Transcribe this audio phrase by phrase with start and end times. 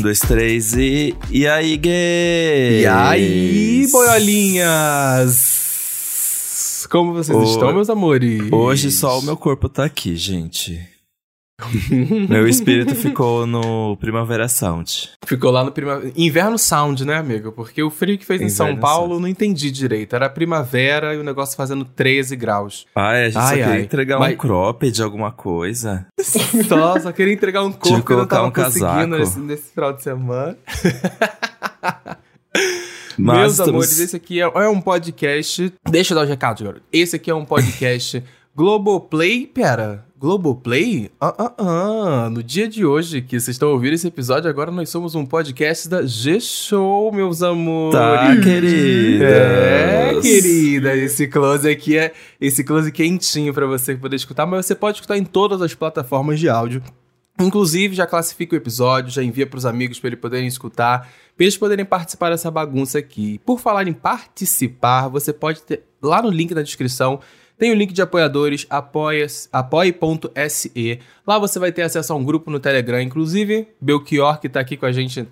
[0.00, 1.14] dois, três e.
[1.30, 2.80] E aí, gay?
[2.82, 5.58] E aí, boiolinhas?
[6.90, 8.50] Como vocês Ô, estão, meus amores?
[8.50, 10.80] Hoje só o meu corpo tá aqui, gente.
[12.28, 15.10] meu espírito ficou no Primavera Sound.
[15.24, 16.12] Ficou lá no primavera.
[16.16, 17.52] Inverno Sound, né, amigo?
[17.52, 19.22] Porque o frio que fez em São Inverno Paulo, Sound.
[19.22, 20.14] não entendi direito.
[20.16, 22.86] Era primavera e o negócio fazendo 13 graus.
[22.94, 23.80] Ah, é, a gente Ai, só queria ai.
[23.82, 26.06] entregar Mas- um cropped, alguma coisa.
[26.68, 29.38] Só, só queria entregar um Tive que corpo e não colocar tava um conseguindo nesse,
[29.40, 30.56] nesse final de semana.
[33.18, 35.72] Mas Meus estamos- amores, esse aqui é, é um podcast.
[35.88, 36.82] Deixa eu dar os recados, garoto.
[36.92, 38.22] Esse aqui é um podcast
[38.54, 39.46] Globoplay.
[39.46, 41.10] Pera, Globoplay?
[41.18, 42.30] Ah, ah, ah.
[42.30, 45.88] No dia de hoje, que vocês estão ouvindo esse episódio, agora nós somos um podcast
[45.88, 47.98] da G-Show, meus amores.
[47.98, 49.24] Tá, querida.
[49.24, 54.74] É, querida, esse close aqui é esse close quentinho pra você poder escutar, mas você
[54.74, 56.82] pode escutar em todas as plataformas de áudio.
[57.40, 61.56] Inclusive, já classifica o episódio, já envia pros amigos para eles poderem escutar, para eles
[61.56, 63.40] poderem participar dessa bagunça aqui.
[63.46, 67.20] Por falar em participar, você pode ter lá no link da descrição
[67.60, 70.98] tem o link de apoiadores, apoia- apoie.se.
[71.26, 73.00] Lá você vai ter acesso a um grupo no Telegram.
[73.00, 75.28] Inclusive, Belchior, que tá aqui com a gente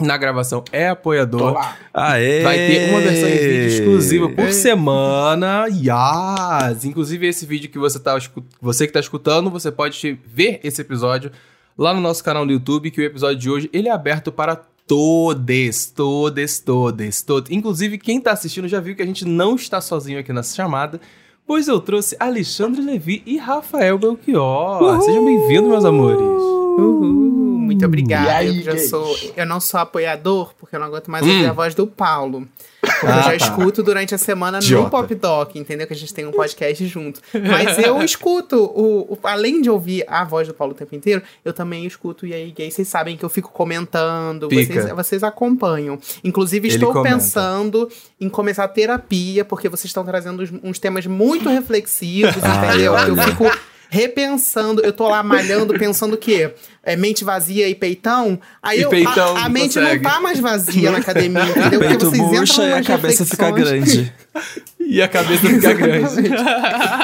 [0.00, 1.56] na gravação, é apoiador.
[1.94, 2.42] Aê!
[2.42, 5.66] Vai ter uma versão em vídeo exclusiva por semana.
[5.68, 6.84] Yas!
[6.84, 8.16] Inclusive, esse vídeo que você, tá,
[8.60, 11.30] você que tá escutando, você pode ver esse episódio
[11.76, 14.56] lá no nosso canal do YouTube, que o episódio de hoje ele é aberto para
[14.86, 17.50] todos, todos, todos, todos.
[17.50, 21.00] Inclusive, quem tá assistindo já viu que a gente não está sozinho aqui nessa chamada,
[21.48, 25.00] pois eu trouxe Alexandre Levi e Rafael Belchior.
[25.00, 26.20] Sejam bem-vindos, meus amores.
[26.20, 27.37] Uhul,
[27.68, 28.26] muito obrigada.
[28.26, 31.46] E aí, eu já sou, eu não sou apoiador, porque eu não aguento mais ouvir
[31.46, 31.50] Hum.
[31.50, 32.46] a voz do Paulo.
[32.80, 33.36] Porque Ah, eu já tá.
[33.36, 34.84] escuto durante a semana Idiota.
[34.84, 35.86] no Pop Doc, entendeu?
[35.86, 37.20] Que a gente tem um podcast junto.
[37.34, 41.22] Mas eu escuto, o, o- além de ouvir a voz do Paulo o tempo inteiro,
[41.44, 45.98] eu também escuto E aí, gay, vocês sabem que eu fico comentando, vocês, vocês acompanham.
[46.24, 47.88] Inclusive, estou pensando
[48.20, 52.94] em começar terapia, porque vocês estão trazendo uns, uns temas muito reflexivos, entendeu?
[52.96, 53.44] Eu fico
[53.88, 56.52] repensando, eu tô lá malhando, pensando o quê?
[56.82, 58.38] É mente vazia e peitão?
[58.62, 60.02] Aí E eu, peitão, a, a mente consegue.
[60.02, 61.80] não tá mais vazia na academia, entendeu?
[61.80, 64.12] Porque Peito vocês murcha entram e a cabeça fica grande.
[64.90, 66.28] E a cabeça fica grande.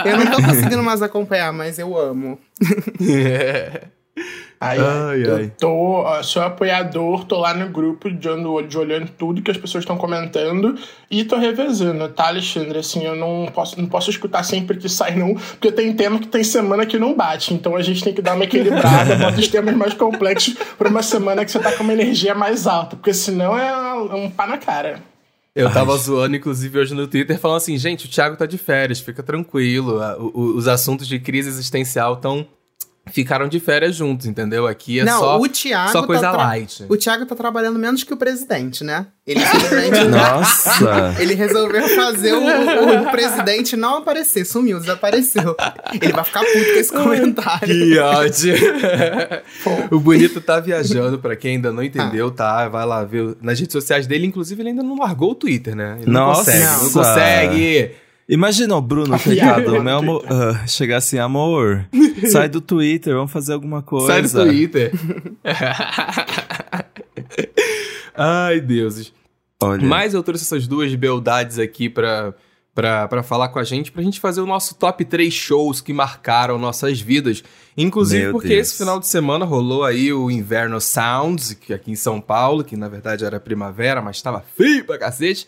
[0.07, 2.39] Eu não tô conseguindo mais acompanhar, mas eu amo.
[4.65, 5.53] Ai, Ai, eu ai.
[5.59, 9.83] tô, sou apoiador, tô lá no grupo de, ando, de olhando tudo que as pessoas
[9.83, 10.75] estão comentando
[11.11, 12.79] e tô revezando, tá, Alexandre?
[12.79, 16.27] Assim, eu não posso, não posso escutar sempre que sai, não, porque tem tema que
[16.29, 19.49] tem semana que não bate, então a gente tem que dar uma equilibrada, bota os
[19.49, 23.13] temas mais complexos pra uma semana que você tá com uma energia mais alta, porque
[23.15, 25.01] senão é um pá na cara.
[25.55, 28.99] Eu tava zoando, inclusive, hoje no Twitter, falando assim, gente, o Thiago tá de férias,
[28.99, 30.01] fica tranquilo.
[30.03, 32.45] a- o- o- os assuntos de crise existencial tão,
[33.11, 34.67] ficaram de férias juntos, entendeu?
[34.67, 36.85] Aqui é não, só, o Thiago só coisa tá light.
[36.89, 39.07] O Thiago tá trabalhando menos que o presidente, né?
[39.27, 41.15] Ele simplesmente Nossa!
[41.21, 45.55] Ele resolveu fazer o, o- o presidente não aparecer, sumiu, desapareceu.
[46.01, 47.69] Ele vai ficar puto com esse comentário.
[47.69, 48.55] Que ódio!
[49.91, 52.69] o Bonito tá viajando, pra quem ainda não entendeu, tá?
[52.69, 54.27] Vai lá ver nas redes sociais dele.
[54.27, 55.99] Inclusive, ele ainda não largou o Twitter, né?
[56.01, 56.51] Ele não Nossa!
[56.53, 57.91] consegue, não consegue!
[58.29, 61.87] Imagina o Bruno, coitado, meu amor, ah, chegar assim, amor,
[62.31, 64.07] sai do Twitter, vamos fazer alguma coisa.
[64.07, 64.93] Sai do Twitter.
[68.17, 69.13] Ai, deuses.
[69.63, 72.35] Olha, Mas eu trouxe essas duas beldades aqui pra,
[72.75, 75.93] pra, pra falar com a gente, pra gente fazer o nosso top 3 shows que
[75.93, 77.43] marcaram nossas vidas.
[77.77, 78.69] Inclusive Meu porque Deus.
[78.69, 82.77] esse final de semana rolou aí o Inverno Sounds, que aqui em São Paulo, que
[82.77, 85.47] na verdade era primavera, mas tava frio pra cacete.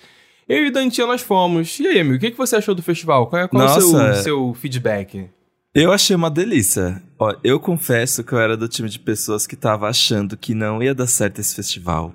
[0.48, 1.78] Eu e o Dantinha nós fomos.
[1.80, 3.26] E aí, amigo, o que, que você achou do festival?
[3.28, 5.28] Qual é, qual é o seu, seu feedback?
[5.74, 7.02] eu achei uma delícia.
[7.18, 10.82] Ó, eu confesso que eu era do time de pessoas que tava achando que não
[10.82, 12.14] ia dar certo esse festival.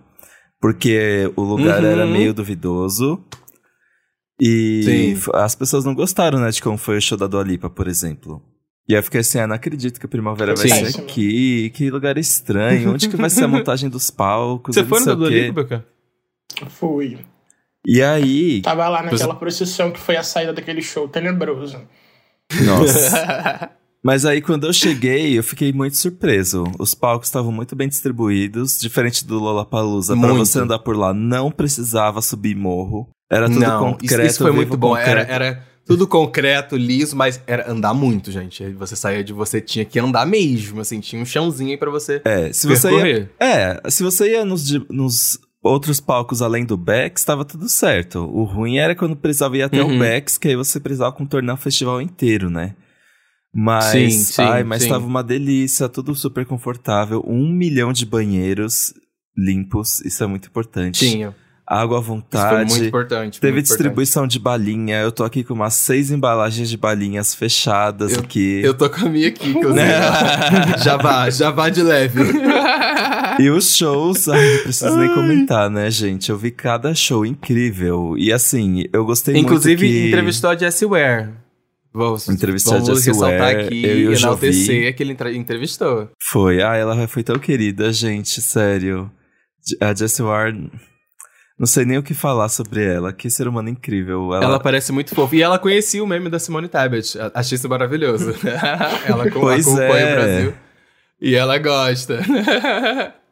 [0.59, 1.89] Porque o lugar Uhum.
[1.89, 3.23] era meio duvidoso.
[4.39, 4.81] E
[5.15, 5.31] Sim.
[5.35, 8.41] as pessoas não gostaram, né, de como foi o show da Dua Lipa, por exemplo.
[8.89, 10.85] E aí eu fiquei assim, ah, não acredito que a primavera vai Sim.
[10.85, 11.69] ser aqui.
[11.75, 12.93] Que lugar estranho.
[12.93, 14.73] Onde que vai ser a montagem dos palcos?
[14.73, 15.29] Você foi no da Dua.
[15.29, 15.85] Lipa, Beca?
[16.69, 17.19] Fui.
[17.85, 21.79] E aí, Tava lá naquela Você- procissão que foi a saída daquele show tenebroso.
[22.65, 23.69] nossa.
[24.03, 26.63] Mas aí quando eu cheguei, eu fiquei muito surpreso.
[26.79, 30.17] Os palcos estavam muito bem distribuídos, diferente do Lollapalooza.
[30.17, 30.45] Pra Muito.
[30.45, 33.07] você andar por lá, não precisava subir morro.
[33.31, 34.13] Era tudo Não, concreto.
[34.13, 34.97] isso, isso foi muito bom.
[34.97, 38.67] Era, era tudo concreto, liso, mas era andar muito, gente.
[38.73, 42.21] Você saía de você, tinha que andar mesmo, assim, tinha um chãozinho aí pra você
[42.25, 47.21] É, se você ia, é, se você ia nos, nos outros palcos além do Bex,
[47.21, 48.19] estava tudo certo.
[48.19, 49.95] O ruim era quando precisava ir até Uhum.
[49.95, 52.75] o Bex, que aí você precisava contornar o festival inteiro, né?
[53.53, 54.89] Mas, Sim, sim, ai, mas sim.
[54.89, 58.93] tava uma delícia, tudo super confortável, um milhão de banheiros.
[59.37, 60.99] limpos, isso é muito importante.
[61.09, 61.35] Tinha.
[61.65, 62.69] Água à Isso foi vontade.
[62.71, 63.39] muito importante.
[63.39, 64.99] Teve muito distribuição de balinha.
[65.01, 68.59] Eu tô aqui com umas seis embalagens de balinhas fechadas aqui.
[68.59, 68.65] importante.
[68.65, 69.73] Eu tô com a minha aqui, inclusive.
[69.75, 69.99] Né?
[70.83, 72.19] já vá, já vá de leve.
[73.39, 76.29] E os shows, ai, não preciso nem comentar, né, gente?
[76.29, 78.15] Eu vi cada show incrível.
[78.17, 80.07] E assim, eu gostei Inclusive, muito que...
[80.09, 81.29] entrevistou a Jessie Ware.
[81.93, 84.93] Vamos, Entrevistou a vamos ressaltar Ware, aqui eu e o enaltecer Jovi.
[84.93, 86.09] que ele entre- entrevistou.
[86.29, 89.09] Foi, ah, ela foi tão querida, gente, sério.
[89.79, 90.69] A Jessie Ware...
[91.61, 93.13] Não sei nem o que falar sobre ela.
[93.13, 94.33] Que ser humano incrível.
[94.33, 95.35] Ela, Ela parece muito fofa.
[95.35, 97.19] E ela conhecia o meme da Simone Tebet.
[97.19, 98.33] A- Achei isso maravilhoso.
[99.07, 100.11] ela Pois acompanha é.
[100.11, 100.53] o Brasil.
[101.21, 102.19] E ela gosta.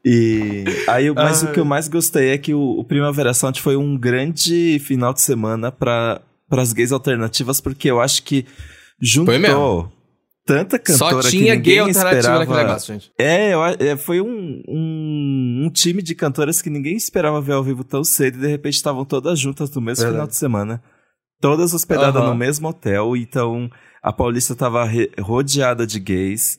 [0.05, 1.49] E aí, mas Ai.
[1.49, 5.11] o que eu mais gostei é que o, o Primavera Sound foi um grande final
[5.13, 6.21] de semana para
[6.51, 8.45] as gays alternativas, porque eu acho que
[9.01, 9.91] juntou mesmo.
[10.53, 12.39] Tanta cantora Só tinha que gay ninguém alternativa esperava.
[12.39, 13.11] naquele negócio, gente.
[13.19, 17.63] É, eu é, foi um, um, um time de cantoras que ninguém esperava ver ao
[17.63, 20.13] vivo tão cedo e de repente estavam todas juntas no mesmo Verdade.
[20.15, 20.81] final de semana.
[21.39, 22.31] Todas hospedadas Aham.
[22.31, 23.69] no mesmo hotel, então
[24.03, 26.57] a Paulista tava re- rodeada de gays.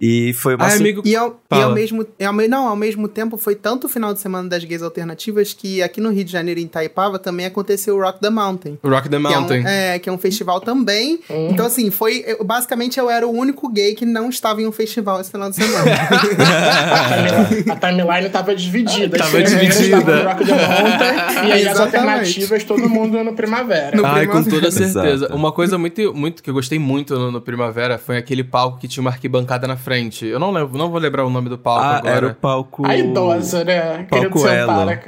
[0.00, 3.06] E foi uma Ai, amigo, E ao, e ao mesmo, e ao não, ao mesmo
[3.06, 6.32] tempo foi tanto o final de semana das gays alternativas que aqui no Rio de
[6.32, 8.78] Janeiro, em Itaipava, também aconteceu o Rock the Mountain.
[8.82, 9.62] Rock the Que é, um, Mountain.
[9.66, 11.20] é, que é um festival também.
[11.28, 12.24] Então, assim, foi.
[12.26, 15.50] eu- basicamente, eu era o único gay que não estava em um festival esse final
[15.50, 15.90] de semana.
[15.92, 19.18] A timeline- A timeline tava dividida.
[19.18, 20.22] Tava dividida.
[20.24, 23.96] Rock the Mountain, e aí as alternativas, todo mundo no Primavera.
[23.96, 24.56] No Ai, com Primavera.
[24.56, 25.10] toda certeza.
[25.10, 25.34] Exato.
[25.36, 28.88] Uma coisa muito, muito que eu gostei muito no, no Primavera foi aquele palco que
[28.88, 29.89] tinha uma arquibancada na frente.
[30.22, 32.14] Eu não lembro, não vou lembrar o nome do palco Ah, agora.
[32.16, 32.86] era o palco.
[32.86, 34.04] A idosa, né?
[34.04, 34.58] Palco Querendo sentar.
[34.78, 34.84] Elo.
[34.86, 35.02] né?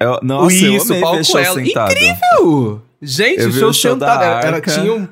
[0.00, 1.54] Eu- nossa, eu Isso, amei palco Elo.
[1.66, 1.94] sentado.
[2.42, 4.22] Uh, Gente, Eu o show o show sentado.
[4.24, 5.06] Era, era- tinha, um,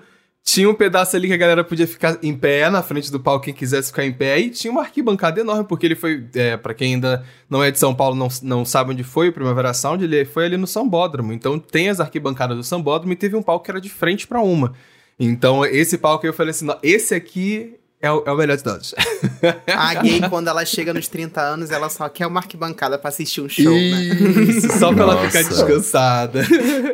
[0.45, 3.45] tinha um pedaço ali que a galera podia ficar em pé na frente do palco,
[3.45, 4.39] quem quisesse ficar em pé.
[4.41, 6.25] E tinha uma arquibancada enorme, porque ele foi.
[6.35, 9.33] É, para quem ainda não é de São Paulo, não, não sabe onde foi o
[9.33, 11.33] Primavera Sound, ele foi ali no Sambódromo.
[11.33, 14.41] Então tem as arquibancadas do Sambódromo e teve um palco que era de frente pra
[14.41, 14.73] uma.
[15.19, 18.63] Então esse palco eu falei assim: "Não, esse aqui é o, é o melhor de
[18.63, 18.95] todos.
[19.75, 23.41] A gay, quando ela chega nos 30 anos, ela só quer uma arquibancada pra assistir
[23.41, 23.81] um show, né?
[23.81, 26.43] Isso, só pra ela ficar descansada.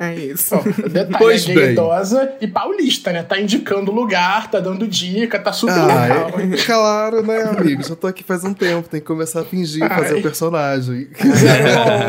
[0.01, 0.55] É isso.
[0.55, 1.73] Bom, detalhe, Pois é gay bem.
[1.73, 3.23] idosa e paulista, né?
[3.23, 6.33] Tá indicando lugar, tá dando dica, tá super legal.
[6.65, 7.83] claro, né, amigo?
[7.83, 11.09] Já tô aqui faz um tempo, tem que começar a fingir, fazer o personagem.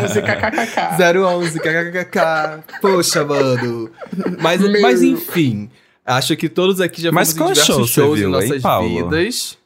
[0.03, 1.19] 011, kkkk.
[1.19, 2.79] 011, kkkk.
[2.81, 3.89] Poxa, mano.
[4.39, 4.81] Mas, Meu.
[4.81, 5.69] mas enfim,
[6.05, 8.61] acho que todos aqui já Mas fomos em diversos show shows viu, em hein, nossas
[8.61, 8.89] Paulo?
[9.09, 9.57] vidas.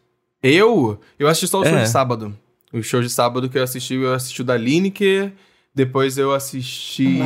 [0.41, 0.99] Eu?
[1.17, 1.83] Eu assisti só o show É.
[1.83, 2.37] de sábado.
[2.73, 5.31] O show de sábado que eu assisti, eu assisti o da Lineker.
[5.73, 7.19] Depois eu assisti.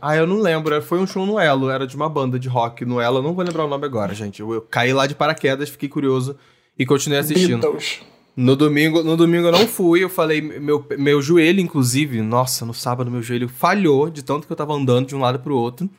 [0.00, 0.80] Ah, eu não lembro.
[0.82, 3.18] Foi um show no Elo, era de uma banda de rock no Elo.
[3.18, 4.40] Eu não vou lembrar o nome agora, gente.
[4.40, 6.36] Eu, eu caí lá de paraquedas, fiquei curioso
[6.78, 7.60] e continuei assistindo.
[7.60, 8.00] Beatles.
[8.36, 12.72] No domingo, no domingo eu não fui, eu falei, meu, meu joelho, inclusive, nossa, no
[12.72, 15.90] sábado meu joelho falhou de tanto que eu tava andando de um lado pro outro.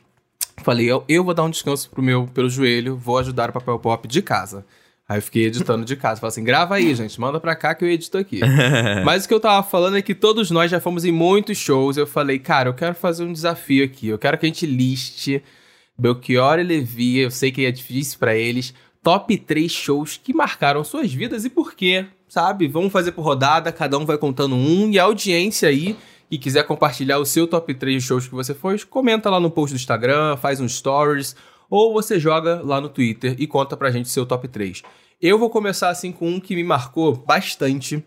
[0.62, 3.78] Falei, eu, eu vou dar um descanso pro meu, pelo joelho, vou ajudar o papel
[3.78, 4.64] pop de casa.
[5.08, 6.20] Aí eu fiquei editando de casa.
[6.20, 8.40] Falei assim, grava aí, gente, manda pra cá que eu edito aqui.
[9.04, 11.96] Mas o que eu tava falando é que todos nós já fomos em muitos shows.
[11.96, 14.08] Eu falei, cara, eu quero fazer um desafio aqui.
[14.08, 15.42] Eu quero que a gente liste
[15.98, 18.72] Belchior e Levi, eu sei que é difícil pra eles.
[19.02, 22.68] Top 3 shows que marcaram suas vidas e por quê, sabe?
[22.68, 24.90] Vamos fazer por rodada, cada um vai contando um.
[24.90, 25.96] E a audiência aí,
[26.32, 29.50] que quiser compartilhar o seu top 3 de shows que você foi, comenta lá no
[29.50, 31.36] post do Instagram, faz um stories,
[31.68, 34.82] ou você joga lá no Twitter e conta pra gente o seu top 3.
[35.20, 38.02] Eu vou começar assim com um que me marcou bastante,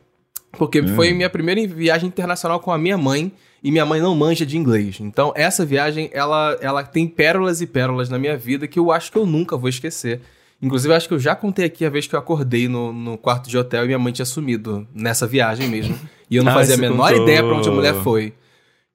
[0.53, 3.32] porque foi minha primeira viagem internacional com a minha mãe,
[3.63, 5.00] e minha mãe não manja de inglês.
[5.00, 9.12] Então, essa viagem, ela, ela tem pérolas e pérolas na minha vida que eu acho
[9.12, 10.22] que eu nunca vou esquecer.
[10.60, 13.48] Inclusive, acho que eu já contei aqui a vez que eu acordei no, no quarto
[13.50, 15.96] de hotel e minha mãe tinha sumido nessa viagem mesmo.
[16.29, 17.24] E eu não Ah, fazia a menor contou.
[17.24, 18.34] ideia pra onde a mulher foi.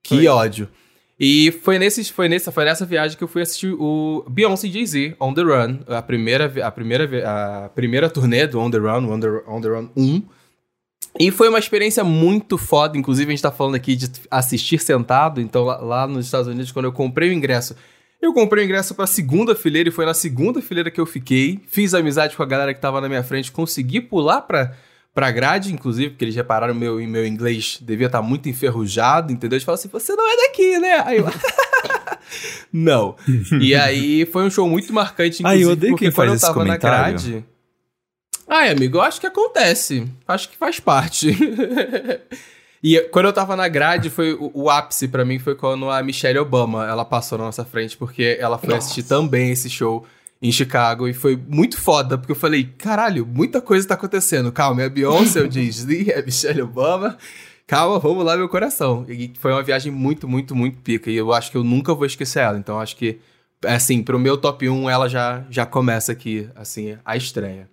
[0.02, 0.26] Que Foi.
[0.26, 0.68] ódio.
[1.22, 4.72] E foi, nesses, foi, nessa, foi nessa viagem que eu fui assistir o Beyoncé e
[4.72, 5.78] Jay-Z, On The Run.
[5.86, 9.68] A primeira, a, primeira, a primeira turnê do On The Run, On The, On The
[9.68, 10.22] Run 1.
[11.18, 12.96] E foi uma experiência muito foda.
[12.96, 15.40] Inclusive, a gente tá falando aqui de assistir sentado.
[15.42, 17.76] Então, lá, lá nos Estados Unidos, quando eu comprei o ingresso,
[18.22, 21.60] eu comprei o ingresso pra segunda fileira e foi na segunda fileira que eu fiquei.
[21.68, 24.74] Fiz amizade com a galera que tava na minha frente, consegui pular pra,
[25.14, 29.56] pra grade, inclusive, porque eles repararam meu, meu inglês devia estar muito enferrujado, entendeu?
[29.56, 31.02] Eles falaram assim: você não é daqui, né?
[31.04, 31.26] Aí eu.
[32.72, 33.16] não.
[33.60, 36.30] E aí foi um show muito marcante, Ah, eu inclusive, odeio porque quem quando faz
[36.30, 37.44] eu esse tava na grade.
[38.48, 40.08] Ai, amigo, eu acho que acontece.
[40.26, 41.36] Acho que faz parte.
[42.82, 46.02] e quando eu tava na grade, foi o, o ápice pra mim foi quando a
[46.02, 50.04] Michelle Obama, ela passou na nossa frente, porque ela foi assistir também esse show
[50.42, 54.50] em Chicago e foi muito foda, porque eu falei, caralho, muita coisa tá acontecendo.
[54.50, 57.18] Calma, é a Beyoncé, é o Jay-Z, é a Michelle Obama.
[57.66, 59.04] calma, vamos lá, meu coração.
[59.08, 61.10] E foi uma viagem muito, muito, muito pica.
[61.10, 62.58] E eu acho que eu nunca vou esquecer ela.
[62.58, 63.18] Então acho que,
[63.64, 67.68] assim, pro meu top 1, ela já, já começa aqui, assim, a estreia.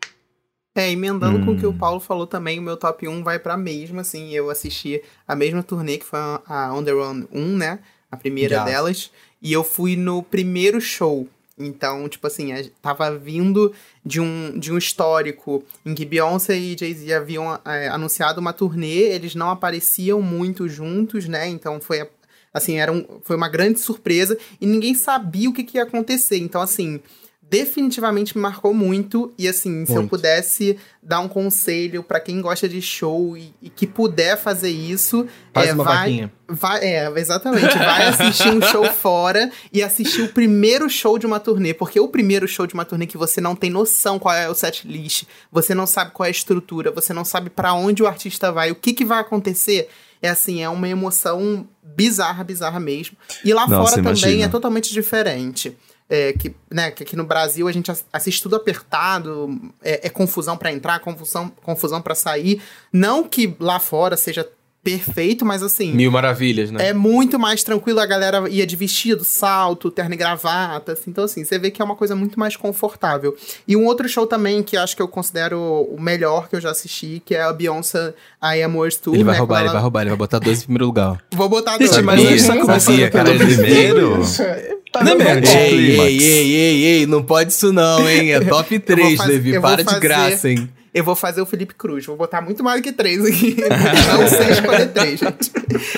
[0.75, 1.45] É, emendando Hum.
[1.45, 4.29] com o que o Paulo falou também, o meu top 1 vai pra mesma, assim,
[4.36, 7.79] eu assisti a mesma turnê que foi a On The Run 1, né,
[8.12, 8.65] a primeira Yes.
[8.65, 11.27] delas, e eu fui no primeiro show,
[11.58, 13.74] então, tipo assim, tava vindo
[14.06, 19.14] de um, de um histórico em que Beyoncé e Jay-Z haviam é, anunciado uma turnê,
[19.14, 22.08] eles não apareciam muito juntos, né, então foi,
[22.54, 26.38] assim, era um, foi uma grande surpresa, e ninguém sabia o que, que ia acontecer,
[26.38, 27.02] então, assim...
[27.50, 29.34] Definitivamente me marcou muito.
[29.38, 30.10] E assim, se eu Muito.
[30.10, 35.25] pudesse dar um conselho pra quem gosta de show e, e que puder fazer isso,
[35.54, 36.34] Faz é, uma vai, vaquinha.
[36.46, 41.39] vai, é, exatamente, vai assistir um show fora e assistir o primeiro show de uma
[41.39, 44.50] turnê, porque o primeiro show de uma turnê que você não tem noção qual é
[44.50, 48.04] o set list, você não sabe qual é a estrutura, você não sabe pra onde
[48.04, 49.88] o artista vai, o que que vai acontecer,
[50.22, 53.18] é assim, é uma emoção bizarra, bizarra mesmo.
[53.44, 55.77] E lá Nossa, fora também é totalmente diferente.
[56.10, 59.50] É, que, né, que aqui no Brasil a gente ass- assiste tudo apertado,
[59.84, 62.62] é, é confusão pra entrar, confusão, confusão para sair.
[62.94, 64.48] Não que lá fora seja
[64.91, 66.88] perfeito, mas assim, Mil maravilhas, né?
[66.89, 68.00] é muito mais tranquilo.
[68.00, 70.94] A galera ia de vestido, salto, terno e gravata.
[70.94, 71.03] assim.
[71.10, 73.36] Então, assim, você vê que é uma coisa muito mais confortável.
[73.67, 76.72] E um outro show também que acho que eu considero o melhor que eu já
[76.72, 79.15] assisti, que é a Beyoncé I Am Yours Tour.
[79.15, 81.17] Ele vai né, roubar, ele ela- vai roubar, ele vai botar dois em primeiro lugar.
[81.34, 82.06] Vou botar Gente, dois.
[82.06, 84.22] mas a gente tá Sabia, começando pelo primeiro.
[84.91, 86.10] Tá Não é anti- Clímax.
[86.10, 88.32] ei, ei, ei, ei, não pode isso não, hein?
[88.32, 90.70] É top 3, fazer- Levi, para de fazer- graça, hein?
[90.94, 93.58] Eu vou fazer o Felipe Cruz, vou botar muito mais do que três aqui.
[94.17, 95.51] Não sei escolher três, gente.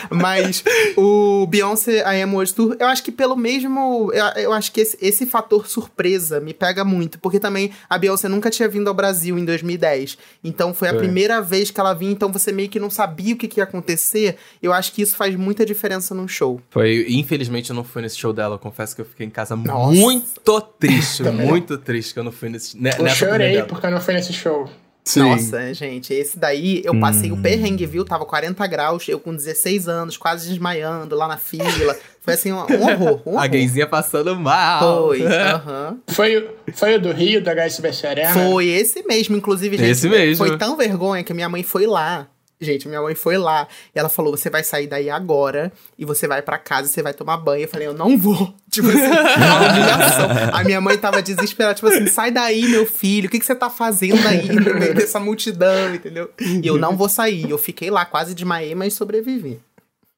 [0.10, 0.64] Mas
[0.98, 4.12] o Beyoncé I Am Yours Tour, eu acho que pelo mesmo.
[4.14, 8.28] Eu, eu acho que esse, esse fator surpresa me pega muito, porque também a Beyoncé
[8.28, 10.18] nunca tinha vindo ao Brasil em 2010.
[10.44, 11.00] Então foi a Foi.
[11.00, 13.64] primeira vez que ela vinha, então você meio que não sabia o que, que ia
[13.64, 14.38] acontecer.
[14.62, 16.62] Eu acho que isso faz muita diferença num show.
[16.70, 19.56] Foi, infelizmente eu não fui nesse show dela, eu confesso que eu fiquei em casa
[19.56, 19.96] Nossa.
[19.96, 24.02] muito triste, muito triste que eu não fui nesse, ne, Eu chorei porque eu não
[24.02, 24.70] fui nesse show.
[25.10, 25.22] Sim.
[25.22, 27.36] Nossa, gente, esse daí eu passei Hum.
[27.36, 28.06] o perrengue, viu?
[28.06, 31.98] Tava 40 graus, eu com 16 anos, quase desmaiando lá na fila.
[32.22, 33.22] Foi assim, um, um horror.
[33.26, 33.40] Um horror.
[33.42, 35.08] A gayzinha passando mal.
[35.08, 35.98] Foi, aham.
[36.10, 38.34] Foi, foi o do Rio, da HSBC Arena?
[38.34, 39.90] Foi esse mesmo, inclusive, gente.
[39.90, 40.46] Esse mesmo.
[40.46, 42.28] Foi tão vergonha que minha mãe foi lá.
[42.62, 46.28] Gente, minha mãe foi lá e ela falou: você vai sair daí agora e você
[46.28, 47.64] vai pra casa, você vai tomar banho.
[47.64, 48.54] Eu falei, eu não vou.
[48.70, 50.30] Tipo assim, a humilhação.
[50.54, 53.56] A minha mãe tava desesperada, tipo assim, sai daí, meu filho, o que, que você
[53.56, 56.30] tá fazendo aí no meio dessa multidão, entendeu?
[56.40, 57.50] E eu não vou sair.
[57.50, 59.60] Eu fiquei lá, quase desmaiei, mas sobrevivi.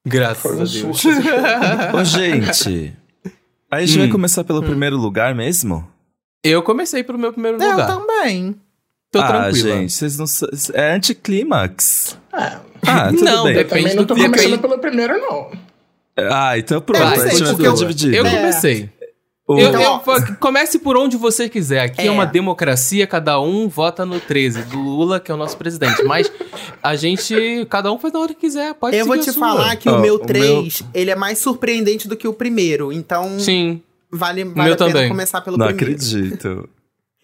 [0.05, 1.03] Graças a Deus.
[1.93, 2.93] Ô, gente.
[3.69, 5.87] Aí a gente vai começar pelo primeiro lugar mesmo?
[6.43, 7.87] Eu comecei pro meu primeiro Eu lugar.
[7.87, 8.55] também.
[9.11, 9.69] Tô ah, tranquila.
[9.75, 10.25] gente, vocês não.
[10.73, 12.17] É anticlímax.
[12.33, 13.55] É, Ah, tudo Não, bem.
[13.57, 15.51] eu também não tô do começando pelo primeiro, não.
[16.17, 17.03] Ah, então pronto.
[17.03, 18.15] A gente vai porque ficar eu- dividido.
[18.15, 18.35] Eu É.
[18.37, 18.89] comecei.
[19.47, 21.81] O- Eu, Então, eu- comece por onde você quiser.
[21.81, 22.05] Aqui é.
[22.07, 22.11] É.
[22.11, 26.01] uma democracia, cada um vota no 13, do Lula, que é o nosso presidente.
[26.03, 26.31] Mas
[26.81, 28.73] a gente, cada um faz na hora que quiser.
[28.75, 32.07] Pode Eu vou te falar que Ó, o meu o 3, ele é mais surpreendente
[32.07, 32.93] do que o primeiro.
[32.93, 33.81] Então, Sim.
[34.09, 35.09] vale, vale meu a pena também.
[35.09, 35.91] começar pelo Não primeiro.
[35.95, 36.69] acredito.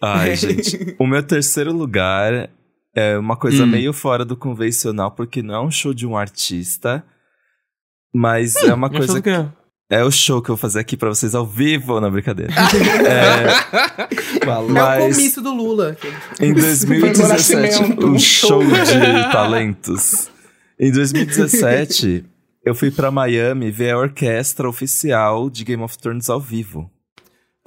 [0.02, 0.94] Ai, gente.
[0.98, 2.50] O meu terceiro lugar
[2.94, 3.66] é uma coisa Hum.
[3.66, 7.04] meio fora do convencional, porque não é um show de um artista,
[8.14, 9.12] mas é uma Mas coisa.
[9.14, 9.48] tudo que é.
[9.90, 12.52] É o show que eu vou fazer aqui pra vocês ao vivo, na brincadeira.
[13.08, 15.96] é, É o mas comício do Lula.
[16.38, 18.62] em 2017, nascimento, um show show.
[18.84, 20.30] de talentos.
[20.78, 22.24] Em 2017,
[22.64, 26.90] eu fui pra Miami ver a orquestra oficial de Game of Thrones ao vivo.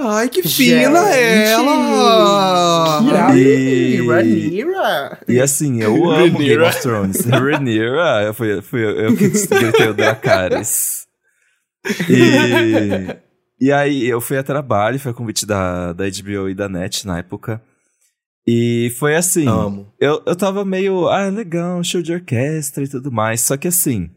[0.03, 3.01] Ai, que fina ela!
[3.08, 3.38] Irado.
[3.38, 5.20] E- Rhaenyra.
[5.27, 7.25] E assim, eu amo Game of Thrones.
[7.25, 11.05] Rhaenyra, eu fui, fui eu, eu que gritei o Dracarys.
[12.10, 16.67] E, e aí, eu fui a trabalho, foi a convite da, da HBO e da
[16.70, 17.62] NET na época.
[18.48, 19.93] E foi assim, Amo.
[20.00, 23.41] eu, eu tava meio, ah, legal, show de orquestra e tudo mais.
[23.41, 24.10] Só que assim,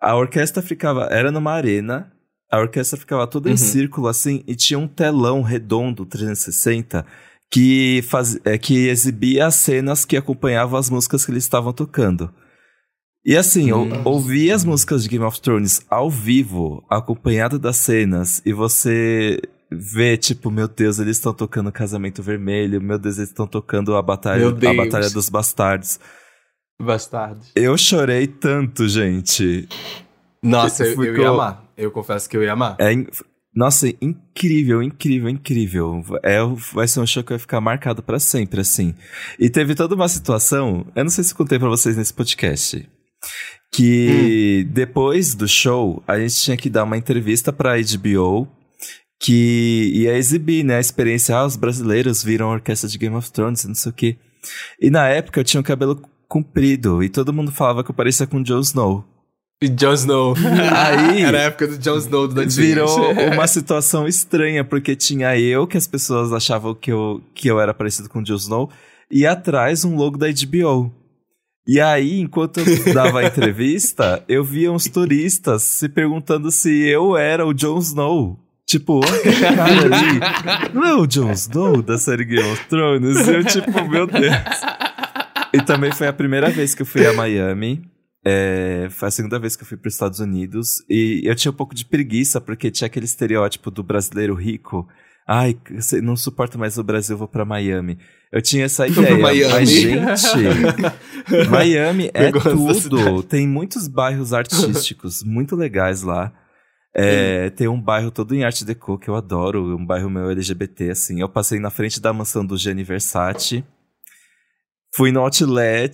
[0.00, 2.12] a orquestra ficava, era numa arena,
[2.54, 3.56] a orquestra ficava toda em Uhum.
[3.58, 7.04] círculo assim, e tinha um telão redondo 360
[7.50, 12.32] que, faz, é, que exibia as cenas que acompanhavam as músicas que eles estavam tocando.
[13.24, 14.02] E assim, eu Hum.
[14.04, 20.16] ouvi as músicas de Game of Thrones ao vivo, acompanhado das cenas, e você vê,
[20.16, 24.46] tipo, meu Deus, eles estão tocando Casamento Vermelho, meu Deus, eles estão tocando a Batalha,
[24.48, 24.74] a.
[24.74, 25.98] Batalha dos Bastardos.
[26.80, 27.50] Bastardos.
[27.54, 29.68] Eu chorei tanto, gente.
[30.42, 31.63] Nossa, eu, eu Ficou- ia amar.
[31.76, 32.76] Eu confesso que eu ia amar.
[32.78, 32.92] É,
[33.54, 36.02] nossa, incrível, incrível, incrível.
[36.22, 36.38] É,
[36.72, 38.94] vai ser um show que vai ficar marcado pra sempre, assim.
[39.38, 42.88] E teve toda uma situação, eu não sei se contei pra vocês nesse podcast,
[43.72, 48.48] que depois do show, a gente tinha que dar uma entrevista pra HBO
[49.20, 53.32] que ia exibir, né, a experiência, ah, os brasileiros viram a orquestra de Game of
[53.32, 54.18] Thrones, não sei o quê.
[54.80, 58.26] E na época eu tinha o cabelo comprido e todo mundo falava que eu parecia
[58.26, 59.04] com Jon Snow.
[59.62, 60.34] E Jon Snow.
[60.74, 62.66] Aí Era a época do Jon Snow do Dantinho.
[62.66, 67.60] virou uma situação estranha, porque tinha eu, que as pessoas achavam que eu, que eu
[67.60, 68.70] era parecido com o Jon Snow,
[69.10, 70.92] e atrás um logo da HBO.
[71.66, 77.16] E aí, enquanto eu dava a entrevista, eu via uns turistas se perguntando se eu
[77.16, 78.38] era o Jon Snow.
[78.66, 80.72] Tipo, aquele cara ali.
[80.74, 83.26] Não é o Jon Snow da série Game of Thrones?
[83.26, 84.34] E eu, tipo, meu Deus.
[85.52, 87.82] E também foi a primeira vez que eu fui a Miami.
[88.24, 90.82] É, foi a segunda vez que eu fui para os Estados Unidos.
[90.88, 94.88] E eu tinha um pouco de preguiça, porque tinha aquele estereótipo do brasileiro rico.
[95.26, 97.98] Ai, você não suporta mais o Brasil, vou para Miami.
[98.32, 99.16] Eu tinha essa ideia.
[99.16, 99.52] Miami.
[99.52, 103.22] Mas, gente, Miami é tudo.
[103.22, 106.32] Tem muitos bairros artísticos muito legais lá.
[106.96, 110.90] É, tem um bairro todo em arte deco que eu adoro, um bairro meu LGBT,
[110.90, 111.20] assim.
[111.20, 113.64] Eu passei na frente da mansão do Gianni Versace.
[114.96, 115.92] Fui no outlet,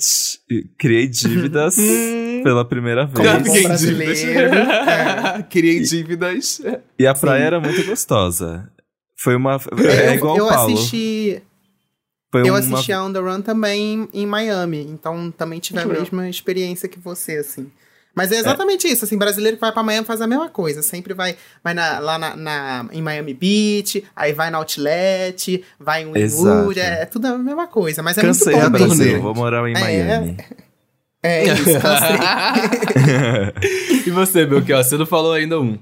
[0.78, 1.75] criei dívidas
[2.45, 3.16] pela primeira vez.
[3.16, 4.21] Como Fiquei em dívidas.
[5.49, 6.62] Criei dívidas.
[6.99, 7.47] E a praia Sim.
[7.47, 8.71] era muito gostosa.
[9.16, 9.59] Foi uma.
[9.78, 10.75] É eu, igual eu Paulo.
[10.75, 11.42] assisti,
[12.30, 12.59] Foi eu uma...
[12.59, 16.99] assisti a On The Run também em Miami, então também tive a mesma experiência que
[16.99, 17.71] você, assim.
[18.14, 20.83] Mas é exatamente isso, assim, brasileiro que vai pra Miami faz a mesma coisa.
[20.83, 26.02] Sempre vai, vai na- lá na, na- em Miami Beach, aí vai na Outlet, vai
[26.02, 26.21] em Wynwood,
[26.81, 26.81] Exato.
[26.81, 28.02] é, é tudo a mesma coisa.
[28.02, 28.79] Mas é Cansei muito bom.
[28.79, 29.23] Brasil, mesmo.
[29.23, 30.37] vou morar em É, Miami.
[31.23, 32.17] É isso, cansei.
[34.07, 34.83] e você, Belchior?
[34.85, 35.79] Você não falou ainda um.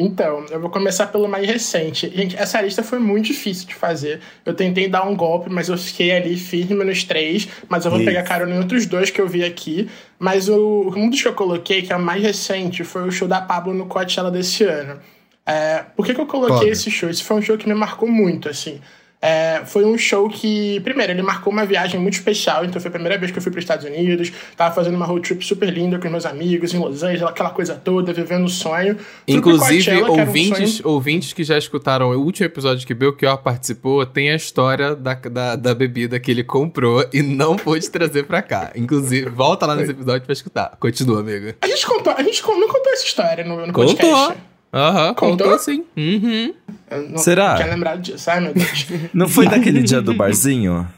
[0.00, 2.10] Então, eu vou começar pelo mais recente.
[2.14, 4.20] Gente, essa lista foi muito difícil de fazer.
[4.44, 7.48] Eu tentei dar um golpe, mas eu fiquei ali firme nos três.
[7.68, 8.08] Mas eu vou Isso.
[8.08, 9.88] pegar carona em outros dois que eu vi aqui.
[10.18, 13.26] Mas o, um dos que eu coloquei, que é o mais recente, foi o show
[13.26, 14.98] da Pablo no Coachella desse ano.
[15.44, 17.08] É, por que, que eu coloquei esse show?
[17.08, 18.80] Esse foi um show que me marcou muito, assim.
[19.20, 22.64] É, foi um show que, primeiro, ele marcou uma viagem muito especial.
[22.64, 24.30] Então, foi a primeira vez que eu fui para os Estados Unidos.
[24.56, 27.74] Tava fazendo uma road trip super linda com meus amigos em Los Angeles, aquela coisa
[27.74, 28.94] toda, vivendo o sonho.
[28.96, 32.86] Fui pro Inclusive, Coachella, que um ouvintes, sonho- ouvintes que já escutaram o último episódio
[32.86, 37.56] que Belchior participou, tem a história da, da, da bebida que ele comprou e não
[37.56, 38.70] pôde trazer pra cá.
[38.76, 40.76] Inclusive, volta lá nesse episódio pra escutar.
[40.78, 41.54] Continua, amigo.
[41.60, 43.96] A gente contou, a gente não contou essa história no, no Contou.
[43.96, 44.38] podcast.
[44.72, 45.46] Aham, Contou?
[45.46, 45.82] contou sim.
[45.96, 46.54] Uhum.
[46.90, 47.56] Eu não Será?
[47.56, 48.30] tinha lembrado disso.
[48.30, 48.86] Ai, meu Deus.
[49.12, 50.88] Não foi naquele dia do barzinho?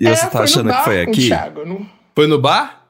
[0.00, 1.26] E É, você tá foi achando que bar foi com o aqui?
[1.28, 2.86] Thiago, não- Foi no bar?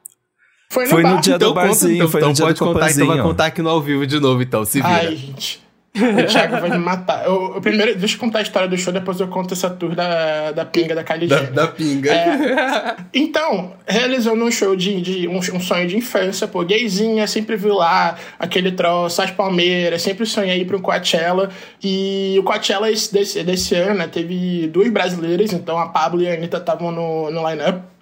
[0.70, 1.20] Foi no Foi no bar.
[1.20, 3.22] dia do Então conta, barzinho, então, foi então no dia pode do contar, então vai
[3.22, 4.88] contar aqui no ao vivo de novo, então, se vira.
[4.88, 5.65] Ai, gente.
[5.96, 7.24] O Thiago vai me matar.
[7.24, 9.94] Eu, eu primeiro, deixa eu contar a história do show, depois eu conto essa tour
[9.94, 12.12] da, da pinga da Kylie da, da pinga.
[12.12, 12.96] É.
[13.14, 17.68] Então, realizando um show de, de um, um sonho de infância, pô, gayzinha, sempre vi
[17.68, 21.50] lá aquele troço, as palmeiras, sempre sonhei ir um Coachella.
[21.82, 26.28] E o Coachella esse, desse, desse ano, né, teve duas brasileiras, então a Pablo e
[26.28, 27.95] a Anitta estavam no, no line-up.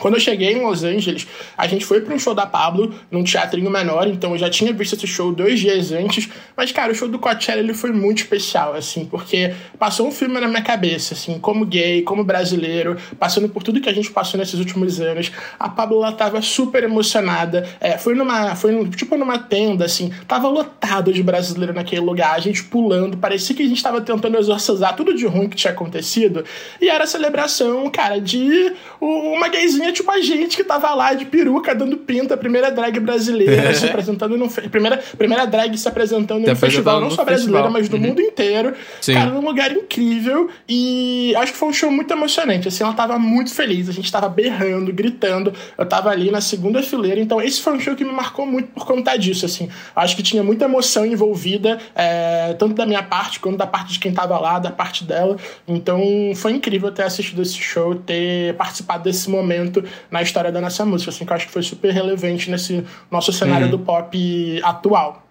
[0.00, 3.22] Quando eu cheguei em Los Angeles, a gente foi para um show da Pablo num
[3.24, 6.28] teatrinho menor, então eu já tinha visto esse show dois dias antes.
[6.56, 10.38] Mas, cara, o show do Coachella ele foi muito especial, assim, porque passou um filme
[10.40, 14.38] na minha cabeça, assim, como gay, como brasileiro, passando por tudo que a gente passou
[14.38, 15.30] nesses últimos anos.
[15.58, 17.68] A Pablo ela tava super emocionada.
[17.80, 22.34] É, foi numa, foi num- tipo numa tenda, assim, tava lotado de brasileiro naquele lugar,
[22.34, 25.72] a gente pulando, parecia que a gente tava tentando exorcizar tudo de ruim que tinha
[25.72, 26.44] acontecido.
[26.80, 31.24] E era a celebração, cara, de uma gayzinha tipo a gente que tava lá de
[31.24, 36.44] peruca dando pinta, a primeira drag brasileira se apresentando no primeira primeira drag se apresentando
[36.44, 37.70] Se no festival, não só brasileira, festival.
[37.72, 38.02] mas do Uhum.
[38.02, 38.74] mundo inteiro.
[39.00, 39.14] Sim.
[39.14, 42.68] Cara, num lugar incrível e acho que foi um show muito emocionante.
[42.68, 45.52] Assim, ela tava muito feliz, a gente tava berrando, gritando.
[45.76, 48.68] Eu tava ali na segunda fileira, então esse foi um show que me marcou muito
[48.68, 49.68] por conta disso, assim.
[49.94, 53.98] Acho que tinha muita emoção envolvida, é, tanto da minha parte quanto da parte de
[53.98, 55.36] quem tava lá, da parte dela.
[55.66, 56.00] Então
[56.36, 59.67] foi incrível ter assistido esse show, ter participado desse momento
[60.10, 63.32] na história da nossa música, assim, que eu acho que foi super relevante nesse nosso
[63.32, 65.22] cenário do pop atual.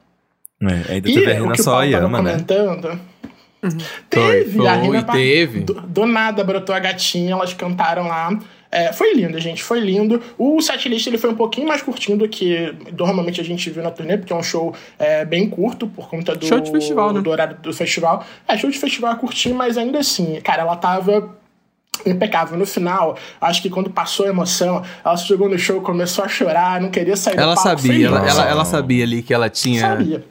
[0.61, 2.31] É, ainda E teve a o Rina que o Paulo tava Sawayama, né?
[2.31, 2.99] comentando.
[3.61, 3.71] Foi,
[4.09, 5.59] Teve, a foi, Rina pa- teve.
[5.61, 8.37] Do, do nada brotou a gatinha, elas cantaram lá.
[8.69, 10.21] É, foi lindo, gente, foi lindo.
[10.37, 13.89] O setlist ele foi um pouquinho mais curtinho do que normalmente a gente viu na
[13.89, 17.21] turnê, porque é um show é, bem curto por conta do, Show de festival, né?
[17.21, 18.25] do horário do festival.
[18.47, 21.35] É, show de festival é curtinho, mas ainda assim, cara, ela tava
[22.05, 22.57] impecável.
[22.57, 26.27] No final, acho que quando passou a emoção, ela se jogou no show, começou a
[26.27, 27.81] chorar, não queria sair Ela do palco.
[27.81, 29.81] sabia, ela, ela, ela sabia ali que ela tinha.
[29.81, 30.23] sabia.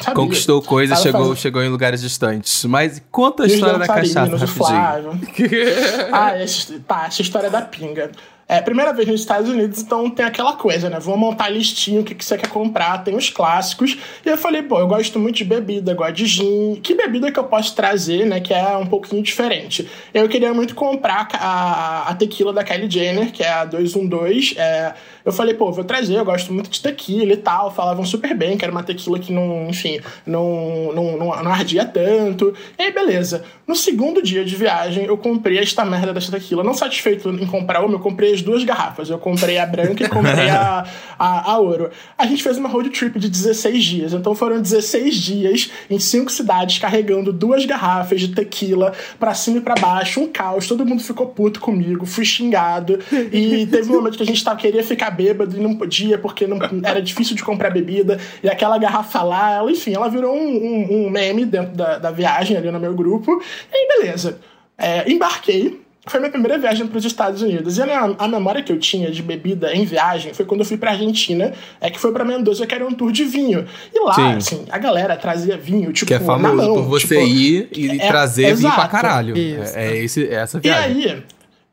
[0.00, 0.14] sabia.
[0.14, 2.64] Conquistou coisas, chegou, fazendo- chegou em lugares distantes.
[2.64, 4.46] Mas conta a história da cachaça.
[4.46, 5.12] Flávio.
[6.12, 8.10] ah, essa, tá, essa história da pinga.
[8.50, 10.98] É, primeira vez nos Estados Unidos, então tem aquela coisa, né?
[10.98, 13.96] Vou montar listinho, o que, que você quer comprar, tem os clássicos.
[14.26, 16.74] E eu falei, pô, eu gosto muito de bebida, gosto de gin.
[16.82, 18.40] Que bebida que eu posso trazer, né?
[18.40, 19.88] Que é um pouquinho diferente.
[20.12, 24.58] Eu queria muito comprar a, a tequila da Kylie Jenner, que é a 212.
[24.58, 27.70] É, eu falei, pô, vou trazer, eu gosto muito de tequila e tal.
[27.70, 31.84] Falavam super bem, que era uma tequila que não, enfim, não, não, não, não ardia
[31.84, 32.52] tanto.
[32.76, 33.44] E aí, beleza.
[33.64, 36.64] No segundo dia de viagem, eu comprei esta merda dessa tequila.
[36.64, 39.08] Não satisfeito em comprar uma, eu comprei as duas garrafas.
[39.08, 40.84] Eu comprei a branca e comprei a,
[41.18, 41.90] a, a ouro.
[42.16, 44.12] A gente fez uma road trip de 16 dias.
[44.12, 49.60] Então foram 16 dias em cinco cidades carregando duas garrafas de tequila pra cima e
[49.60, 50.20] pra baixo.
[50.20, 50.66] Um caos.
[50.66, 52.06] Todo mundo ficou puto comigo.
[52.06, 52.98] Fui xingado.
[53.32, 56.46] E teve um momento que a gente tava, queria ficar bêbado e não podia porque
[56.46, 58.18] não, era difícil de comprar bebida.
[58.42, 62.10] E aquela garrafa lá, ela, enfim, ela virou um, um, um meme dentro da, da
[62.10, 63.42] viagem ali no meu grupo.
[63.72, 64.38] E beleza.
[64.76, 65.89] É, embarquei.
[66.06, 67.76] Foi minha primeira viagem para os Estados Unidos.
[67.76, 70.78] E a, a, memória que eu tinha de bebida em viagem foi quando eu fui
[70.78, 73.66] para Argentina, é que foi para Mendoza, que era um tour de vinho.
[73.92, 74.32] E lá, Sim.
[74.32, 77.68] assim, a galera trazia vinho, tipo, que é famoso na mão, por você tipo, ir
[77.76, 79.34] e é, trazer é, vinho exato, pra caralho.
[79.36, 81.00] É, é, esse, é essa viagem.
[81.00, 81.22] E aí,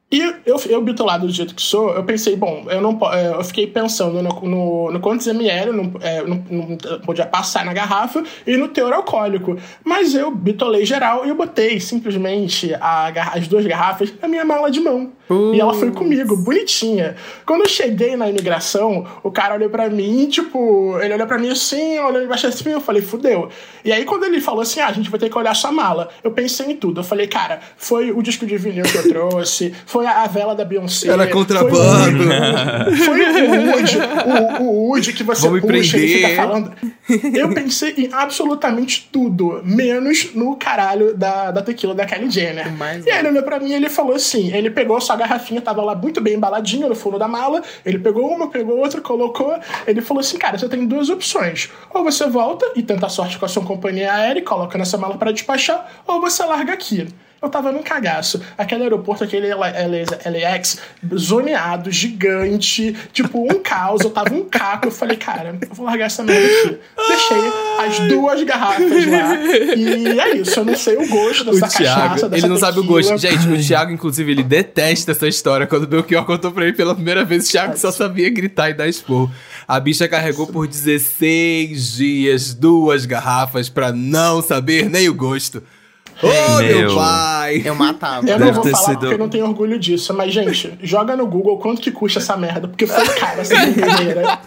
[0.09, 3.43] e eu, eu bitolado do jeito que sou, eu pensei, bom, eu não é, eu
[3.43, 8.23] fiquei pensando no, no, no quantos ml não, é, não, não, podia passar na garrafa
[8.45, 9.57] e no teor alcoólico.
[9.83, 14.71] Mas eu bitolei geral e eu botei simplesmente a, as duas garrafas na minha mala
[14.71, 15.11] de mão.
[15.29, 15.53] Uh.
[15.53, 17.15] E ela foi comigo, bonitinha.
[17.45, 21.49] Quando eu cheguei na imigração, o cara olhou para mim, tipo, ele olhou para mim
[21.49, 23.49] assim, olhou embaixo assim, eu falei, fudeu.
[23.83, 26.09] E aí quando ele falou assim, ah, a gente vai ter que olhar sua mala,
[26.23, 27.01] eu pensei em tudo.
[27.01, 30.63] Eu falei, cara, foi o disco de vinil que eu trouxe, foi a vela da
[30.63, 31.09] Beyoncé.
[31.09, 32.23] Era contrabando.
[33.03, 33.97] Foi, foi o Wood,
[34.59, 36.71] o, o Wood que você Vamos puxa e fica falando.
[37.33, 42.71] Eu pensei em absolutamente tudo, menos no caralho da, da tequila da Kylie Jenner.
[42.73, 45.61] Mais e aí ele olhou pra mim e ele falou assim, ele pegou sua garrafinha,
[45.61, 49.57] tava lá muito bem embaladinha no fundo da mala, ele pegou uma, pegou outra, colocou,
[49.85, 51.69] ele falou assim, cara, você tem duas opções.
[51.93, 54.97] Ou você volta e tenta a sorte com a sua companhia aérea e coloca nessa
[54.97, 57.07] mala para despachar, ou você larga aqui.
[57.41, 58.41] Eu tava num cagaço.
[58.57, 60.79] Aquele aeroporto, aquele LAX,
[61.15, 64.01] zoneado, gigante, tipo um caos.
[64.01, 64.87] Eu tava um caco.
[64.87, 66.77] Eu falei, cara, eu vou largar essa merda aqui.
[67.07, 67.37] Deixei
[67.79, 69.35] as duas garrafas lá.
[69.75, 70.59] E é isso.
[70.59, 72.59] Eu não sei o gosto dessa o Thiago, cachaça, dessa Ele não tequila.
[72.59, 73.17] sabe o gosto.
[73.17, 75.67] Gente, o Thiago, inclusive, ele detesta essa história.
[75.67, 78.73] Quando o Belchior contou pra ele pela primeira vez, o Thiago só sabia gritar e
[78.73, 79.29] dar expor.
[79.67, 85.61] A bicha carregou por 16 dias duas garrafas pra não saber nem o gosto.
[86.21, 86.77] Ô, oh, meu.
[86.79, 87.61] meu pai!
[87.63, 88.27] Eu matava.
[88.27, 88.99] Eu não vou falar sido...
[88.99, 92.35] porque eu não tenho orgulho disso, mas, gente, joga no Google quanto que custa essa
[92.35, 94.39] merda, porque foi caro essa brincadeira.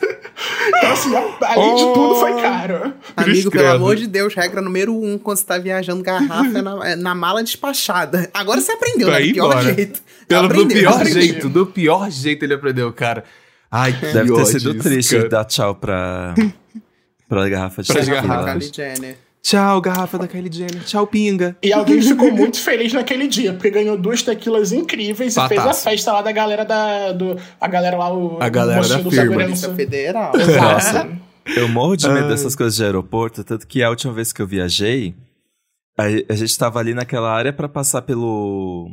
[0.68, 2.92] então, assim, além oh, de tudo, foi caro.
[3.16, 6.88] Amigo, pelo amor de Deus, regra número um, quando você tá viajando, garrafa é na,
[6.88, 8.28] é na mala despachada.
[8.34, 9.20] Agora você aprendeu, né?
[9.20, 10.02] Do pior jeito.
[10.26, 13.24] Pelo, aprendeu, do pior jeito, do pior jeito ele aprendeu, cara.
[13.70, 15.28] Ai, que Deve ter sido triste cara.
[15.28, 16.34] dar tchau pra,
[17.28, 18.58] pra garrafa de pra garrafa.
[19.42, 20.84] Tchau, garrafa da Kylie Jenner.
[20.84, 21.56] Tchau, pinga.
[21.62, 25.72] E alguém ficou muito feliz naquele dia, porque ganhou duas tequilas incríveis e fez a
[25.72, 27.12] festa lá da galera da.
[27.12, 28.38] Do, a galera lá, o.
[28.40, 29.24] A galera da do firma.
[29.24, 30.32] Segurança Federal.
[30.36, 31.08] Nossa.
[31.56, 34.46] Eu morro de medo dessas coisas de aeroporto, tanto que a última vez que eu
[34.46, 35.14] viajei,
[35.98, 38.90] a, a gente tava ali naquela área para passar pelo,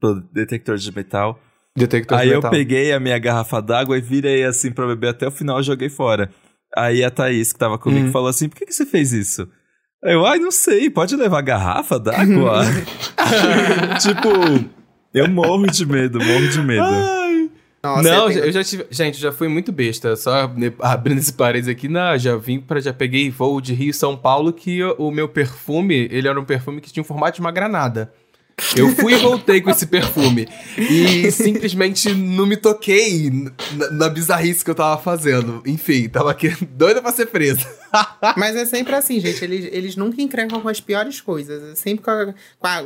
[0.00, 1.38] pelo detector de metal.
[1.76, 2.52] Detector Aí de metal.
[2.52, 5.62] eu peguei a minha garrafa d'água e virei assim pra beber até o final e
[5.62, 6.30] joguei fora.
[6.76, 8.12] Aí a Thaís, que tava comigo, hum.
[8.12, 9.48] falou assim: por que, que você fez isso?
[10.04, 12.62] Eu, ai, não sei, pode levar garrafa d'água?
[14.00, 14.68] tipo,
[15.14, 16.82] eu morro de medo, morro de medo.
[16.82, 17.50] Ai.
[17.82, 18.86] Nossa, não, eu, eu já tive.
[18.90, 20.14] Gente, já fui muito besta.
[20.14, 24.16] Só abrindo esse parênteses aqui, na, já vim para Já peguei voo de Rio São
[24.16, 27.40] Paulo que o, o meu perfume, ele era um perfume que tinha o formato de
[27.40, 28.12] uma granada.
[28.76, 30.48] Eu fui e voltei com esse perfume.
[30.78, 33.30] E simplesmente não me toquei
[33.72, 35.62] na, na, bizarrice que eu tava fazendo.
[35.66, 37.66] Enfim, tava aqui doida pra ser presa.
[38.36, 39.44] Mas é sempre assim, gente.
[39.44, 41.62] Eles, eles nunca encrencam com as piores coisas.
[41.72, 42.32] É sempre com, a,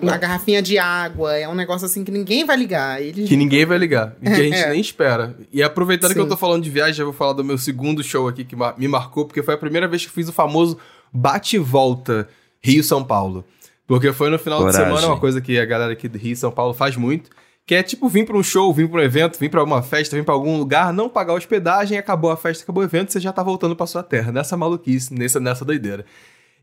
[0.01, 1.37] com a, a, garrafinha de água.
[1.37, 3.01] É um negócio assim que ninguém vai ligar.
[3.01, 3.29] Eles...
[3.29, 4.17] Que ninguém vai ligar.
[4.21, 4.71] E que a gente é.
[4.71, 5.37] nem espera.
[5.53, 6.15] E aproveitando Sim.
[6.15, 8.57] que eu tô falando de viagem, eu vou falar do meu segundo show aqui que
[8.77, 10.79] me marcou, porque foi a primeira vez que eu fiz o famoso
[11.13, 12.29] bate-volta
[12.61, 13.45] Rio-São Paulo.
[13.87, 14.81] Porque foi no final Coragem.
[14.81, 17.31] de semana uma coisa que a galera aqui do Rio São Paulo faz muito.
[17.69, 20.17] Que é tipo vir para um show, vir para um evento, vir para alguma festa,
[20.17, 23.31] vir para algum lugar, não pagar hospedagem, acabou a festa, acabou o evento, você já
[23.31, 24.33] tá voltando para sua terra.
[24.33, 26.07] Nessa maluquice, nessa, nessa doideira.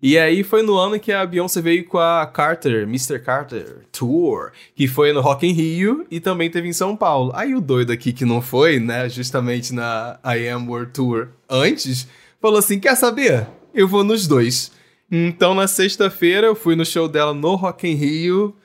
[0.02, 3.20] E aí foi no ano que a Beyoncé veio com a Carter, Mr.
[3.20, 7.32] Carter Tour, que foi no Rock in Rio e também teve em São Paulo.
[7.36, 12.08] Aí o doido aqui que não foi, né, justamente na I Am World Tour antes,
[12.42, 13.46] falou assim: quer saber?
[13.76, 14.72] Eu vou nos dois.
[15.12, 18.56] Então, na sexta-feira, eu fui no show dela no Rock in Rio.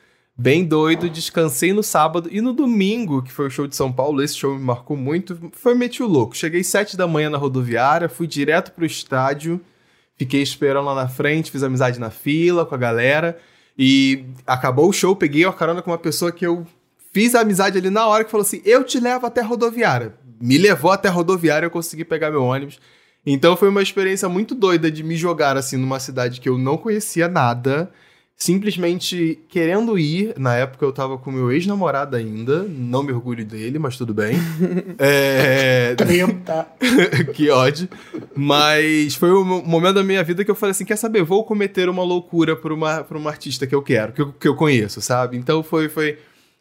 [0.41, 4.23] Bem doido, descansei no sábado e no domingo, que foi o show de São Paulo,
[4.23, 6.35] esse show me marcou muito, foi meti o louco.
[6.35, 9.61] Cheguei sete da manhã na rodoviária, fui direto pro estádio,
[10.17, 13.39] fiquei esperando lá na frente, fiz amizade na fila com a galera
[13.79, 16.67] e acabou o show, peguei a carona com uma pessoa que eu
[17.13, 20.15] fiz amizade ali na hora que falou assim: "Eu te levo até a rodoviária".
[20.41, 22.81] Me levou até a rodoviária, eu consegui pegar meu ônibus.
[23.27, 26.79] Então foi uma experiência muito doida de me jogar assim numa cidade que eu não
[26.79, 27.93] conhecia nada
[28.41, 30.33] simplesmente querendo ir.
[30.39, 34.35] Na época eu tava com meu ex-namorado ainda, não me orgulho dele, mas tudo bem.
[34.99, 35.95] é...
[37.35, 37.87] Que ódio.
[38.35, 41.89] Mas foi o momento da minha vida que eu falei assim: quer saber, vou cometer
[41.89, 45.03] uma loucura por uma, por uma artista que eu quero, que eu, que eu conheço,
[45.03, 45.37] sabe?
[45.37, 45.89] Então foi.
[45.89, 46.19] foi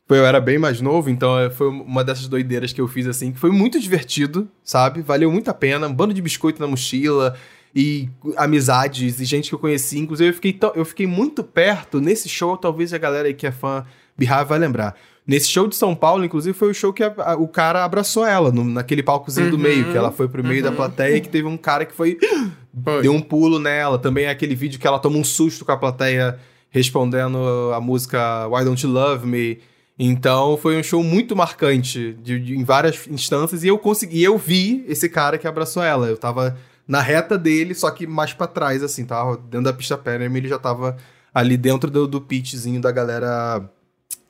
[0.10, 3.32] eu era bem mais novo, então é, foi uma dessas doideiras que eu fiz assim,
[3.32, 5.04] que foi muito divertido, sabe?
[5.04, 5.88] Valeu muito a pena.
[5.88, 7.36] Um bando de biscoito na mochila,
[7.76, 10.00] e amizades e gente que eu conheci.
[10.00, 13.52] Inclusive, eu fiquei, eu fiquei muito perto nesse show, talvez a galera aí que é
[13.52, 13.86] fã
[14.18, 14.96] Bihar vai lembrar.
[15.26, 18.26] Nesse show de São Paulo, inclusive, foi o show que a, a, o cara abraçou
[18.26, 20.72] ela, no, naquele palcozinho uhum, do meio, que ela foi pro meio uhum.
[20.72, 22.18] da plateia e que teve um cara que foi.
[22.84, 23.04] foi.
[23.04, 24.00] Deu um pulo nela.
[24.00, 26.40] Também é aquele vídeo que ela toma um susto com a plateia
[26.72, 27.38] respondendo
[27.76, 29.60] a música Why Don't You Love Me.
[30.00, 34.38] Então foi um show muito marcante de, de, em várias instâncias e eu consegui, eu
[34.38, 36.08] vi esse cara que abraçou ela.
[36.08, 36.58] Eu tava
[36.90, 40.48] na reta dele, só que mais para trás, assim, tava dentro da pista Pérez, ele
[40.48, 40.98] já tava
[41.32, 43.64] ali dentro do, do pitchzinho da galera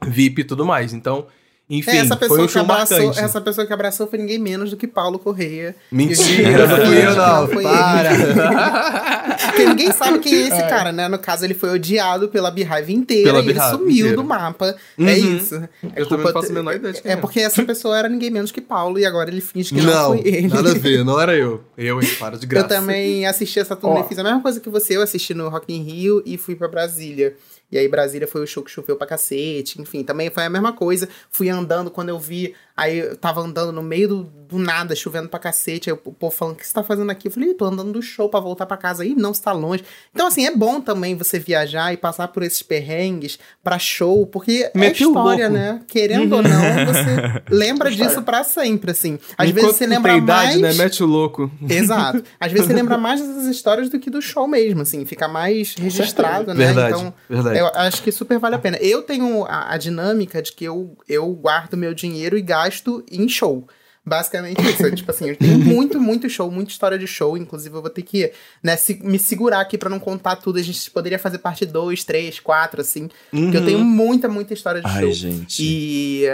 [0.05, 0.91] VIP e tudo mais.
[0.93, 1.25] Então,
[1.69, 3.19] enfim, é, essa pessoa foi um show que abraçou, marcante.
[3.19, 5.75] Essa pessoa que abraçou foi ninguém menos do que Paulo Correia.
[5.91, 9.37] Mentira, não fui eu não, foi para.
[9.45, 10.67] Porque ninguém sabe quem é esse é.
[10.67, 11.07] cara, né?
[11.07, 14.15] No caso, ele foi odiado pela Beehive inteira pela e ele sumiu inteira.
[14.15, 14.75] do mapa.
[14.97, 15.07] É uhum.
[15.07, 15.55] É isso.
[15.55, 17.13] É eu também não faço a menor ideia de quem é.
[17.13, 19.93] É porque essa pessoa era ninguém menos que Paulo e agora ele finge que não,
[19.93, 20.47] não foi ele.
[20.47, 21.63] nada a ver, não era eu.
[21.77, 22.65] Eu, hein, para de graça.
[22.65, 24.03] Eu também assisti essa turnê, oh.
[24.05, 26.67] fiz a mesma coisa que você, eu assisti no Rock in Rio e fui pra
[26.67, 27.35] Brasília.
[27.71, 30.73] E aí Brasília foi o show que choveu pra cacete, enfim, também foi a mesma
[30.73, 31.07] coisa.
[31.29, 35.27] Fui andando quando eu vi, aí eu tava andando no meio do, do nada, chovendo
[35.27, 37.27] pra cacete, aí o povo falando, o que você tá fazendo aqui?
[37.27, 39.03] Eu falei, tô andando do show pra voltar pra casa.
[39.03, 39.83] Aí, não, você tá longe.
[40.13, 44.71] Então, assim, é bom também você viajar e passar por esses perrengues pra show, porque
[44.73, 45.81] é história, né?
[45.87, 49.19] Querendo ou não, você lembra disso pra sempre, assim.
[49.37, 50.77] Às Enquanto vezes você lembra tem idade, mais...
[50.77, 50.83] né?
[50.83, 51.51] Mete o louco.
[51.67, 52.23] Exato.
[52.39, 55.75] Às vezes você lembra mais dessas histórias do que do show mesmo, assim, fica mais
[55.75, 56.65] registrado, né?
[56.65, 57.59] Verdade, então, verdade.
[57.59, 58.77] eu acho que super vale a pena.
[58.77, 62.68] Eu tenho a, a dinâmica de que eu, eu guardo meu dinheiro e gasto
[63.11, 63.67] em show.
[64.05, 64.91] Basicamente isso.
[64.95, 67.37] tipo assim, eu tenho muito, muito show, muita história de show.
[67.37, 68.31] Inclusive, eu vou ter que
[68.63, 70.57] né, se, me segurar aqui para não contar tudo.
[70.57, 73.09] A gente poderia fazer parte 2, 3, 4, assim.
[73.31, 73.43] Uhum.
[73.43, 75.11] Porque eu tenho muita, muita história de Ai, show.
[75.11, 75.61] Gente.
[75.61, 76.25] E.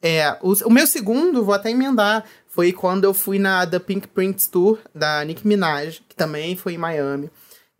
[0.00, 4.06] É, o, o, meu segundo, vou até emendar, foi quando eu fui na The Pink
[4.06, 7.28] Prince Tour da Nicki Minaj, que também foi em Miami.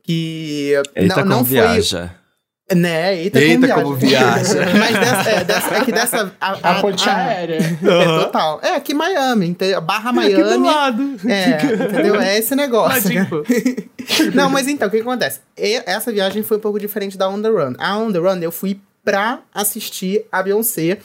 [0.03, 0.73] Que.
[0.97, 2.18] Eita, não, não viaja.
[2.75, 3.17] Né?
[3.17, 4.67] Eita, Eita como, como viaja.
[4.79, 6.33] Mas dessa, é, dessa, é que dessa.
[6.39, 7.79] A, a, a ponte aérea.
[7.83, 8.61] É total.
[8.63, 9.57] É, aqui Miami.
[9.83, 10.35] Barra Miami.
[10.35, 11.17] Aqui do lado.
[11.27, 12.21] É, entendeu?
[12.21, 13.11] É esse negócio.
[14.35, 15.41] Não, mas então, o que, que acontece?
[15.57, 17.75] E, essa viagem foi um pouco diferente da On The Run.
[17.79, 20.99] A On The Run eu fui pra assistir a Beyoncé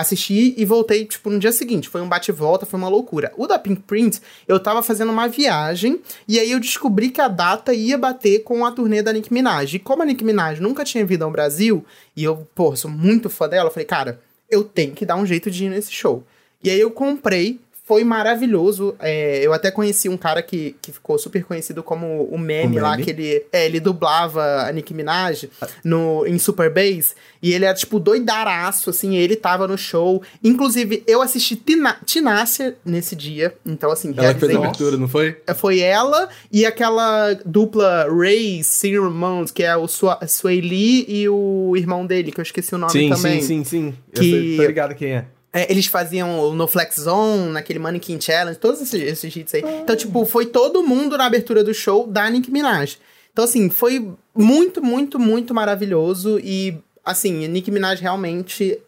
[0.00, 1.88] assisti e voltei, tipo, no dia seguinte.
[1.88, 3.32] Foi um bate-volta, foi uma loucura.
[3.36, 7.28] O da Pink Print, eu tava fazendo uma viagem e aí eu descobri que a
[7.28, 9.74] data ia bater com a turnê da Nicki Minaj.
[9.74, 11.84] E como a Nicki Minaj nunca tinha vindo ao Brasil,
[12.16, 15.24] e eu, pô, sou muito fã dela, eu falei, cara, eu tenho que dar um
[15.24, 16.24] jeito de ir nesse show.
[16.62, 17.60] E aí eu comprei
[17.90, 18.94] foi maravilhoso.
[19.00, 22.68] É, eu até conheci um cara que, que ficou super conhecido como o meme, o
[22.68, 22.80] meme?
[22.80, 25.50] lá, que ele, é, ele dublava a Nicki Minaj
[25.82, 27.16] no, em Super Bass.
[27.42, 30.22] E ele era, tipo, doidaraço, assim, ele tava no show.
[30.44, 33.56] Inclusive, eu assisti Tina, Tinácia nesse dia.
[33.66, 35.36] Então, assim, Ela fez a abertura, não foi?
[35.44, 41.74] É, foi ela e aquela dupla Ray Simmons, que é o Sway Lee e o
[41.76, 43.42] irmão dele, que eu esqueci o nome sim, também.
[43.42, 43.94] Sim, sim, sim.
[44.14, 44.52] Que...
[44.52, 45.24] Eu tô ligado quem é.
[45.52, 49.62] É, eles faziam o No Flex Zone, naquele Mannequin Challenge, todos esses, esses hits aí.
[49.82, 52.98] Então, tipo, foi todo mundo na abertura do show da Nicki Minaj.
[53.32, 56.38] Então, assim, foi muito, muito, muito maravilhoso.
[56.38, 58.78] E, assim, Nicki Minaj realmente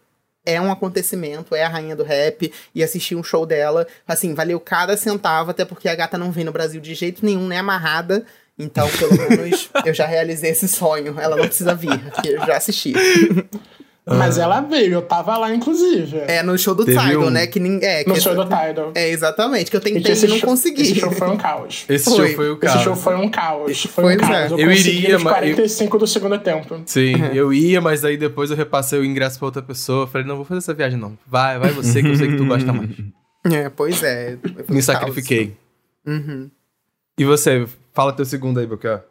[0.45, 2.51] é um acontecimento, é a rainha do rap.
[2.73, 6.45] E assistir um show dela, assim, valeu cada centavo, até porque a gata não vem
[6.45, 8.25] no Brasil de jeito nenhum, nem amarrada.
[8.57, 11.19] Então, pelo menos, eu já realizei esse sonho.
[11.19, 12.93] Ela não precisa vir, eu já assisti.
[14.05, 16.17] Mas ela veio, eu tava lá, inclusive.
[16.27, 17.29] É, no show do Teve Tidal, um...
[17.29, 17.47] né?
[17.47, 17.87] Que ninguém.
[17.87, 18.91] É, no show do Tidal.
[18.93, 19.71] É, exatamente.
[19.71, 20.81] Que eu tentei e não show, consegui.
[20.81, 21.85] Esse show foi um caos.
[21.87, 22.27] Esse foi.
[22.27, 22.75] show foi o caos.
[22.75, 23.83] Esse show foi um caos.
[23.83, 24.51] Foi pois um caos.
[24.51, 24.53] É.
[24.53, 25.33] Eu, eu iria, mas.
[25.33, 25.99] 45 eu...
[25.99, 26.81] do segundo tempo.
[26.85, 27.27] Sim, uhum.
[27.33, 30.05] eu ia, mas aí depois eu repassei o ingresso pra outra pessoa.
[30.05, 31.17] Falei, não, vou fazer essa viagem, não.
[31.25, 32.89] Vai, vai você, que eu sei que tu gosta mais.
[33.51, 34.37] É, pois é.
[34.69, 35.57] Me sacrifiquei.
[36.07, 36.49] Uhum.
[37.19, 39.01] E você, fala teu segundo aí, Belchior.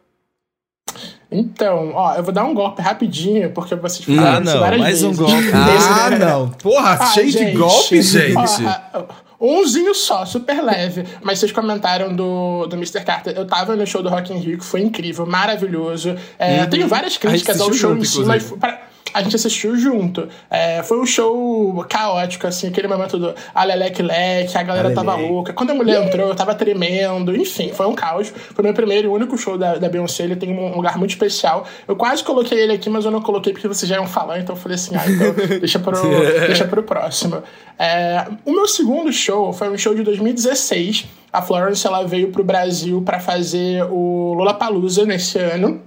[1.33, 4.81] Então, ó, eu vou dar um golpe rapidinho, porque vocês Ah, falaram isso não, várias
[4.81, 5.19] mais um vezes.
[5.19, 5.51] golpe.
[5.53, 6.49] Ah, Esse- não.
[6.49, 8.35] Porra, Ah, cheio de gente, golpe, gente.
[8.37, 9.05] ó, ah,
[9.39, 11.03] umzinho só, super leve.
[11.21, 13.03] Mas vocês comentaram do, do Mr.
[13.03, 13.33] Carter.
[13.35, 16.15] Eu tava no show do Rock in Rio, que foi incrível, maravilhoso.
[16.39, 18.79] É, Tenho várias críticas ao show junto, em si, mas pra-
[19.13, 20.27] a gente assistiu junto.
[20.49, 25.31] É, foi um show caótico, assim, aquele momento do Alelec Leque, a galera tava Alelec.
[25.31, 25.53] louca.
[25.53, 27.35] Quando a mulher entrou, eu tava tremendo.
[27.35, 28.29] Enfim, foi um caos.
[28.29, 30.23] Foi meu primeiro e único show da, da Beyoncé.
[30.23, 31.65] Ele tem um lugar muito especial.
[31.87, 34.55] Eu quase coloquei ele aqui, mas eu não coloquei porque vocês já iam falar, então
[34.55, 36.01] eu falei assim, ah, então deixa pro,
[36.47, 37.43] deixa pro próximo.
[37.77, 41.05] É, o meu segundo show foi um show de 2016.
[41.31, 45.81] A Florence ela veio pro Brasil para fazer o Lollapalooza nesse ano.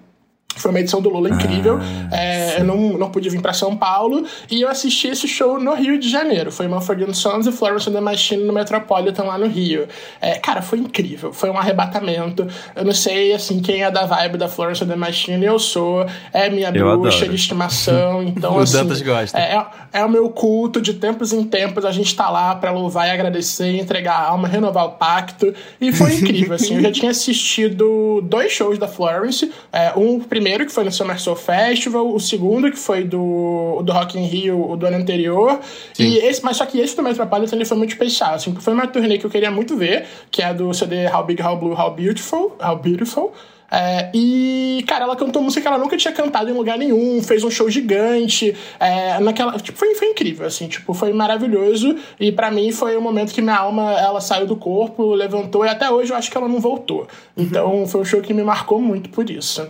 [0.56, 1.78] Foi uma edição do Lula incrível.
[2.12, 4.24] É, eu não, não pude vir pra São Paulo.
[4.50, 6.50] E eu assisti esse show no Rio de Janeiro.
[6.50, 9.86] Foi Manfred Sons e Florence and the Machine no Metropolitan lá no Rio.
[10.20, 11.32] É, cara, foi incrível.
[11.32, 12.46] Foi um arrebatamento.
[12.74, 15.44] Eu não sei, assim, quem é da vibe da Florence and the Machine.
[15.44, 16.06] Eu sou.
[16.32, 17.30] É minha Eu bruxa adoro.
[17.30, 18.22] de estimação.
[18.36, 18.72] Então, O assim...
[18.74, 19.38] Dantas gosta.
[19.38, 19.66] É, é,
[20.00, 21.84] é o meu culto de tempos em tempos.
[21.84, 25.54] A gente tá lá pra louvar e agradecer, entregar a alma, renovar o pacto.
[25.80, 26.74] E foi incrível, assim.
[26.76, 29.50] Eu já tinha assistido dois shows da Florence.
[29.72, 32.14] É, um primeiro, que foi no Summer Soul Festival.
[32.14, 35.58] O segundo, que foi do, do Rock in Rio, o do ano anterior.
[35.98, 38.54] E esse, mas só que esse do Metropolitan ele foi muito especial, assim.
[38.54, 41.56] Foi uma turnê que eu queria muito ver, que é do CD How Big, How
[41.56, 42.56] Blue, How Beautiful.
[42.62, 43.32] How Beautiful.
[43.70, 47.42] É, e, cara, ela cantou música que ela nunca tinha cantado em lugar nenhum, fez
[47.42, 48.54] um show gigante.
[48.78, 51.96] É, naquela, tipo, foi, foi incrível, assim, tipo, foi maravilhoso.
[52.18, 55.68] E pra mim foi o momento que minha alma ela saiu do corpo, levantou, e
[55.68, 57.06] até hoje eu acho que ela não voltou.
[57.36, 59.66] Então foi um show que me marcou muito por isso.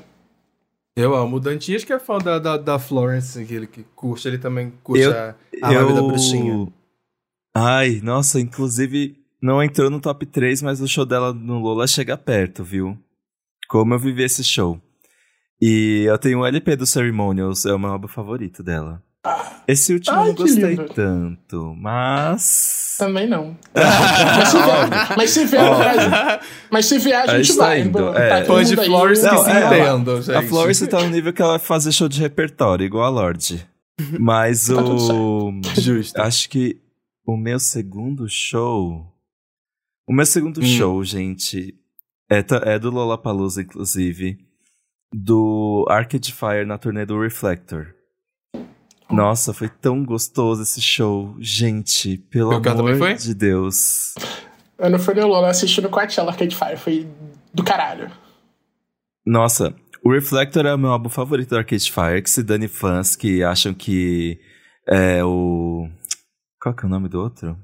[0.97, 4.27] Eu amo o Dantias, que é fã da, da, da Florence, que ele que curte,
[4.27, 6.73] ele também curte Eu- a, a vibe da bruxinha.
[7.55, 12.17] Ai, nossa, inclusive não entrou no top 3, mas o show dela no Lola chega
[12.17, 12.99] perto, viu?
[13.69, 14.81] Como eu vivi esse show.
[15.61, 19.03] E eu tenho o LP do Ceremonials, é o meu álbum favorito dela.
[19.69, 20.85] Esse último Ai, eu não gostei lindo.
[20.95, 22.95] tanto, mas.
[22.99, 23.57] Também não.
[23.75, 26.11] mas, se vier, mas se vier Brasil.
[26.71, 27.81] Mas se vier, a Aí gente está vai.
[27.81, 28.29] indo, é.
[28.41, 28.77] Tá Fãs de.
[28.77, 30.37] Florence que Não, se é, entendam, gente.
[30.37, 33.67] A Florence tá no nível que ela vai fazer show de repertório, igual a Lorde.
[34.19, 35.61] Mas Tá o.
[35.79, 36.21] Justo.
[36.21, 36.79] Acho que
[37.27, 39.05] o meu segundo show.
[40.09, 40.65] O meu segundo Hum.
[40.65, 41.75] show, gente,
[42.31, 44.39] é, é do Lollapalooza, inclusive.
[45.13, 47.95] Do Arcade Fire na turnê do Reflector.
[49.11, 51.35] Nossa, foi tão gostoso esse show.
[51.39, 53.15] Gente, pelo Meu amor foi?
[53.15, 54.15] de Deus.
[54.79, 56.77] Eu não fui no Lola assistindo Coachella Arcade Fire.
[56.77, 57.09] Foi
[57.55, 58.11] do caralho.
[59.25, 63.17] Nossa, o Reflector é o meu álbum favorito do Arcade Fire, que se dane fãs
[63.17, 64.39] que acham que
[64.87, 65.89] é o.
[66.61, 67.57] Qual que é o nome do outro?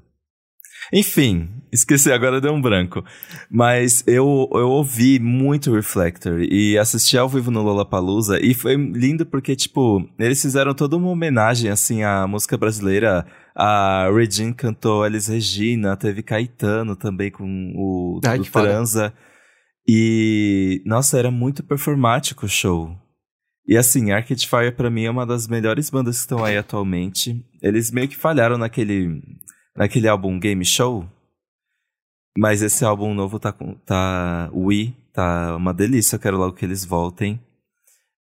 [0.91, 3.03] Enfim, esqueci, agora deu um branco.
[3.49, 9.25] Mas eu, eu ouvi muito Reflector e assisti ao vivo no Lollapalooza e foi lindo
[9.25, 13.25] porque, tipo, eles fizeram toda uma homenagem, assim, à música brasileira.
[13.55, 18.69] A Regine cantou Elis Regina, teve Caetano também com o Ai, foda.
[18.69, 19.13] Transa.
[19.87, 22.97] E, nossa, era muito performático o show.
[23.67, 27.45] E assim, Arcade Fire pra mim é uma das melhores bandas que estão aí atualmente.
[27.61, 29.21] Eles meio que falharam naquele,
[29.75, 31.07] naquele álbum Game Show.
[32.37, 33.75] Mas esse álbum novo tá com.
[33.85, 34.49] tá.
[34.53, 36.15] Wii, tá uma delícia.
[36.15, 37.39] Eu quero logo que eles voltem.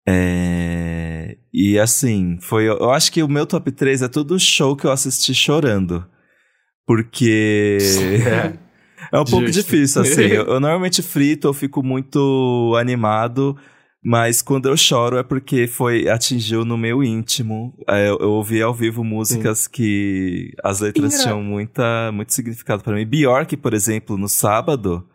[0.07, 2.69] É, e assim, foi.
[2.69, 6.07] Eu acho que o meu top 3 é tudo show que eu assisti chorando.
[6.87, 7.79] Porque.
[9.13, 9.63] É um pouco Justo.
[9.63, 10.23] difícil, assim.
[10.33, 13.57] Eu, eu normalmente frito, eu fico muito animado,
[14.05, 17.73] mas quando eu choro é porque foi atingiu no meu íntimo.
[17.89, 22.95] É, Eu, eu ouvi ao vivo músicas que as letras tinham muita, muito significado pra
[22.95, 23.07] mim.
[23.07, 25.07] Bjork, por exemplo, no sábado,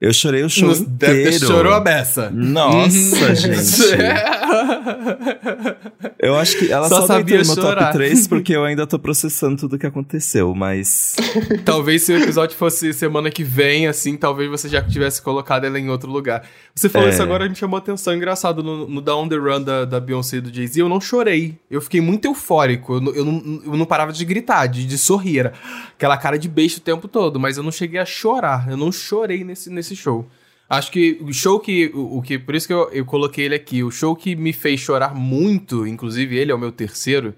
[0.00, 0.84] eu chorei o show ter
[1.26, 1.46] inteiro.
[1.46, 2.30] chorou a beça.
[2.30, 3.60] Nossa, gente.
[6.18, 7.86] Eu acho que ela Só só, sabia no chorar.
[7.86, 11.16] top 3 porque eu ainda tô processando tudo que aconteceu, mas...
[11.64, 15.78] Talvez se o episódio fosse semana que vem, assim, talvez você já tivesse colocado ela
[15.78, 16.44] em outro lugar.
[16.74, 17.10] Você falou É.
[17.12, 18.14] isso agora, me chamou atenção.
[18.14, 21.58] Engraçado, no, no Down the Run da, da Beyoncé e do Jay-Z, eu não chorei.
[21.70, 22.94] Eu fiquei muito eufórico.
[22.94, 25.38] Eu, não- eu não, eu não parava de gritar, de, de sorrir.
[25.40, 25.52] Era
[25.96, 28.68] aquela cara de beijo o tempo todo, mas eu não cheguei a chorar.
[28.68, 30.26] Eu não chorei nesse, nesse show.
[30.70, 31.90] Acho que o show que.
[31.92, 33.82] O, o que por isso que eu, eu coloquei ele aqui.
[33.82, 37.34] O show que me fez chorar muito, inclusive ele é o meu terceiro.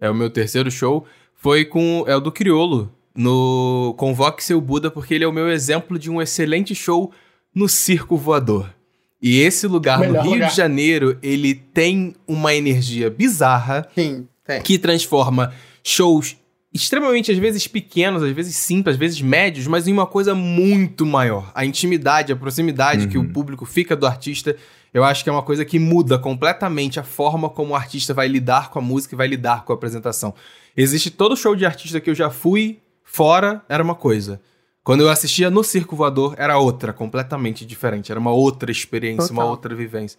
[0.00, 1.04] É o meu terceiro show.
[1.34, 2.04] Foi com.
[2.06, 2.92] É o do Criolo.
[3.12, 7.10] No Convoque Seu Buda, porque ele é o meu exemplo de um excelente show
[7.52, 8.72] no circo voador.
[9.20, 10.50] E esse lugar Melhor no Rio lugar.
[10.50, 14.60] de Janeiro, ele tem uma energia bizarra Sim, tem.
[14.60, 16.36] que transforma shows
[16.76, 21.04] extremamente, às vezes, pequenos, às vezes simples, às vezes médios, mas em uma coisa muito
[21.04, 21.50] maior.
[21.54, 23.08] A intimidade, a proximidade uhum.
[23.08, 23.32] que o uhum.
[23.32, 24.56] público fica do artista,
[24.92, 28.28] eu acho que é uma coisa que muda completamente a forma como o artista vai
[28.28, 30.34] lidar com a música e vai lidar com a apresentação.
[30.76, 34.40] Existe todo show de artista que eu já fui fora, era uma coisa.
[34.82, 38.12] Quando eu assistia no Circo Voador, era outra, completamente diferente.
[38.12, 39.44] Era uma outra experiência, Total.
[39.44, 40.16] uma outra vivência.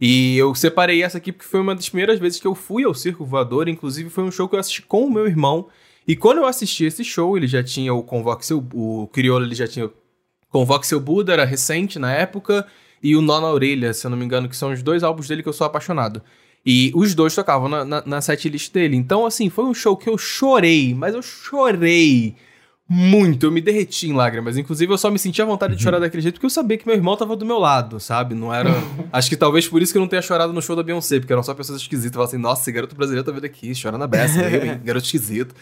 [0.00, 2.92] E eu separei essa aqui porque foi uma das primeiras vezes que eu fui ao
[2.92, 3.68] Circo Voador.
[3.68, 5.68] Inclusive, foi um show que eu assisti com o meu irmão.
[6.10, 8.58] E quando eu assisti esse show, ele já tinha o Convoque Seu...
[8.74, 9.92] O Criolo, ele já tinha o
[10.48, 12.66] Convoque Seu Buda, era recente na época.
[13.00, 15.28] E o Nó na Orelha, se eu não me engano, que são os dois álbuns
[15.28, 16.20] dele que eu sou apaixonado.
[16.66, 18.96] E os dois tocavam na, na, na setlist dele.
[18.96, 22.34] Então, assim, foi um show que eu chorei, mas eu chorei
[22.88, 23.46] muito.
[23.46, 24.58] Eu me derreti em lágrimas.
[24.58, 26.02] Inclusive, eu só me sentia à vontade de chorar uhum.
[26.02, 28.34] daquele jeito porque eu sabia que meu irmão tava do meu lado, sabe?
[28.34, 28.70] Não era.
[29.12, 31.32] Acho que talvez por isso que eu não tenha chorado no show da Beyoncé, porque
[31.32, 32.14] eram só pessoas esquisitas.
[32.14, 34.42] Falavam assim, nossa, esse garoto brasileiro tá vindo aqui, chora na beça,
[34.82, 35.54] garoto esquisito.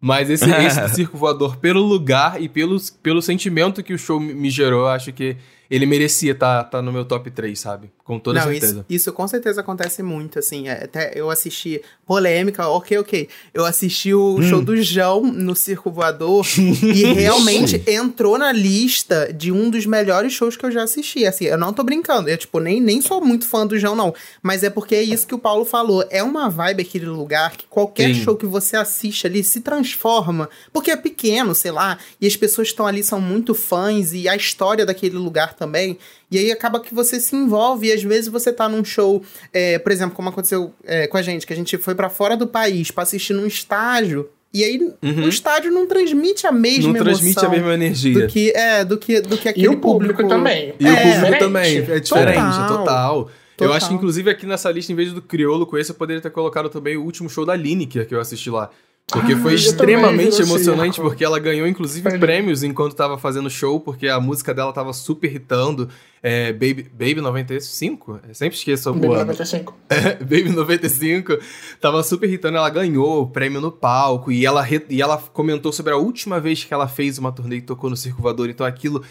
[0.00, 4.20] Mas esse, esse do circo voador, pelo lugar e pelo, pelo sentimento que o show
[4.20, 5.36] me gerou, eu acho que
[5.70, 7.90] ele merecia estar tá, tá no meu top 3, sabe?
[8.08, 8.72] Com toda Não, certeza.
[8.72, 10.66] Isso, isso, com certeza acontece muito, assim.
[10.66, 13.28] É, até eu assisti polêmica, ok, ok.
[13.52, 14.42] Eu assisti o hum.
[14.42, 20.32] show do João no Circo Voador e realmente entrou na lista de um dos melhores
[20.32, 21.26] shows que eu já assisti.
[21.26, 22.30] Assim, eu não tô brincando.
[22.30, 24.14] Eu, tipo, nem, nem sou muito fã do João, não.
[24.42, 26.02] Mas é porque é isso que o Paulo falou.
[26.08, 28.22] É uma vibe aquele lugar que qualquer Sim.
[28.24, 30.48] show que você assiste ali se transforma.
[30.72, 34.26] Porque é pequeno, sei lá, e as pessoas que estão ali são muito fãs e
[34.26, 35.98] a história daquele lugar também.
[36.30, 39.22] E aí acaba que você se envolve e às vezes você tá num show,
[39.52, 42.36] é, por exemplo, como aconteceu é, com a gente, que a gente foi para fora
[42.36, 44.28] do país para assistir num estágio.
[44.52, 45.24] E aí uhum.
[45.24, 48.26] o estádio não transmite a mesma não transmite a mesma energia.
[48.26, 50.74] Do que, é, do que, do que aquele e o público, público também.
[50.80, 52.78] E é, o público também, é diferente, total.
[52.78, 53.30] total.
[53.60, 56.22] Eu acho que, inclusive, aqui nessa lista, em vez do Criolo com esse, eu poderia
[56.22, 58.70] ter colocado também o último show da Lineker que eu assisti lá.
[59.10, 64.06] Porque foi extremamente emocionante, porque ela ganhou, inclusive, foi prêmios enquanto tava fazendo show, porque
[64.06, 65.88] a música dela tava super hitando.
[66.22, 68.20] É, Baby, Baby 95?
[68.28, 69.74] Eu sempre esqueço o Baby 95.
[69.88, 71.38] É, Baby 95
[71.80, 75.94] tava super hitando, ela ganhou o prêmio no palco, e ela, e ela comentou sobre
[75.94, 79.02] a última vez que ela fez uma turnê e tocou no Circo Voador, então aquilo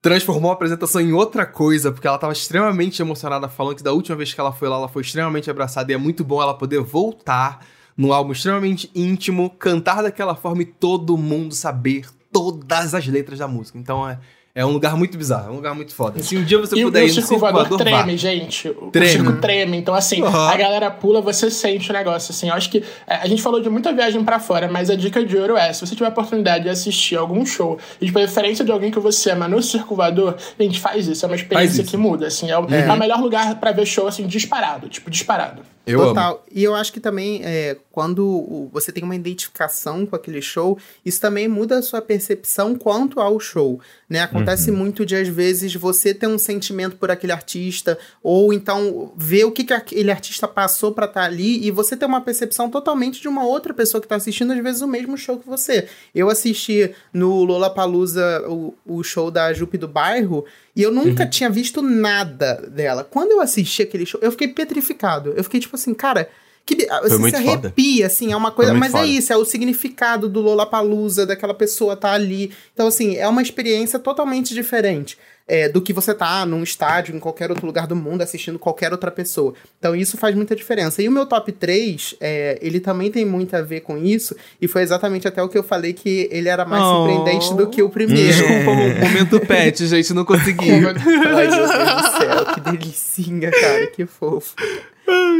[0.00, 4.16] transformou a apresentação em outra coisa, porque ela tava extremamente emocionada, falando que da última
[4.16, 6.80] vez que ela foi lá, ela foi extremamente abraçada, e é muito bom ela poder
[6.80, 7.60] voltar
[7.96, 13.48] num álbum extremamente íntimo, cantar daquela forma e todo mundo saber todas as letras da
[13.48, 13.78] música.
[13.78, 14.18] Então é,
[14.56, 16.22] é um lugar muito bizarro, é um lugar muito foda.
[16.22, 18.16] Se um dia você e puder ir no circo voador treme, vá.
[18.16, 18.68] gente.
[18.70, 19.10] O treme.
[19.10, 19.76] circo treme.
[19.76, 20.28] Então, assim, uhum.
[20.28, 22.32] a galera pula, você sente o negócio.
[22.32, 24.96] Assim, eu acho que é, a gente falou de muita viagem para fora, mas a
[24.96, 28.12] dica de ouro é: se você tiver a oportunidade de assistir algum show, e de
[28.12, 31.26] preferência de alguém que você ama no circo voador, gente, faz isso.
[31.26, 32.26] É uma experiência que muda.
[32.26, 32.86] Assim, é o, é.
[32.86, 34.88] é o melhor lugar para ver show, assim, disparado.
[34.88, 35.60] Tipo, disparado.
[35.86, 36.32] Eu Total.
[36.32, 36.42] Amo.
[36.50, 41.20] E eu acho que também, é, quando você tem uma identificação com aquele show, isso
[41.20, 43.80] também muda a sua percepção quanto ao show.
[44.10, 44.20] Né?
[44.20, 44.78] Acontece uhum.
[44.78, 49.52] muito de, às vezes, você ter um sentimento por aquele artista, ou então ver o
[49.52, 53.20] que, que aquele artista passou para estar tá ali, e você ter uma percepção totalmente
[53.20, 55.88] de uma outra pessoa que está assistindo, às vezes, o mesmo show que você.
[56.12, 60.44] Eu assisti no Lollapalooza o, o show da Jupe do Bairro,
[60.76, 61.30] e eu nunca uhum.
[61.30, 63.02] tinha visto nada dela.
[63.02, 65.32] Quando eu assisti aquele show, eu fiquei petrificado.
[65.34, 66.28] Eu fiquei tipo assim, cara.
[66.66, 68.06] Que, você se arrepia, foda.
[68.06, 68.74] assim, é uma coisa.
[68.74, 69.04] Mas é foda.
[69.04, 72.52] é isso, é o significado do Lollapalooza, daquela pessoa tá ali.
[72.74, 75.16] Então, assim, é uma experiência totalmente diferente
[75.48, 78.92] é, do que você tá num estádio, em qualquer outro lugar do mundo, assistindo qualquer
[78.92, 79.54] outra pessoa.
[79.78, 81.02] Então isso faz muita diferença.
[81.02, 84.66] E o meu top 3, é, ele também tem muito a ver com isso, e
[84.66, 87.06] foi exatamente até o que eu falei que ele era mais oh.
[87.06, 88.36] surpreendente do que o primeiro.
[88.36, 90.70] Desculpa, o momento pet, gente, não consegui.
[90.70, 94.54] Ai, meu Deus do céu, que delicinha, cara, que fofo.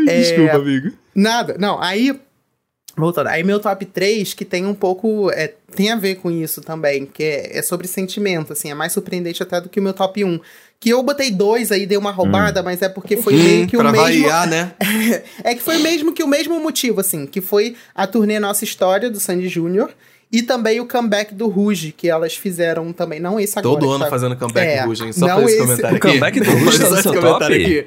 [0.06, 0.92] É, desculpa, amigo.
[1.14, 2.20] Nada, não, aí
[2.96, 3.26] Voltando.
[3.26, 5.30] Aí meu top 3, que tem um pouco.
[5.32, 8.92] É, tem a ver com isso também, que é, é, sobre sentimento, assim, é mais
[8.92, 10.40] surpreendente até do que o meu top 1.
[10.80, 12.64] Que eu botei dois aí, dei uma roubada, hum.
[12.64, 13.98] mas é porque foi hum, meio que o mesmo.
[13.98, 14.72] Variar, né?
[15.44, 19.10] é que foi mesmo que o mesmo motivo, assim, que foi a turnê Nossa História
[19.10, 19.90] do Sandy Júnior.
[20.32, 23.20] E também o comeback do Ruge, que elas fizeram também.
[23.20, 23.78] Não esse agora.
[23.78, 24.10] Todo ano tá...
[24.10, 25.12] fazendo comeback é, Ruge, hein?
[25.12, 26.06] Só não esse, comentário o aqui.
[26.06, 27.44] O comeback do Ruge tá no seu top?
[27.44, 27.86] Aqui.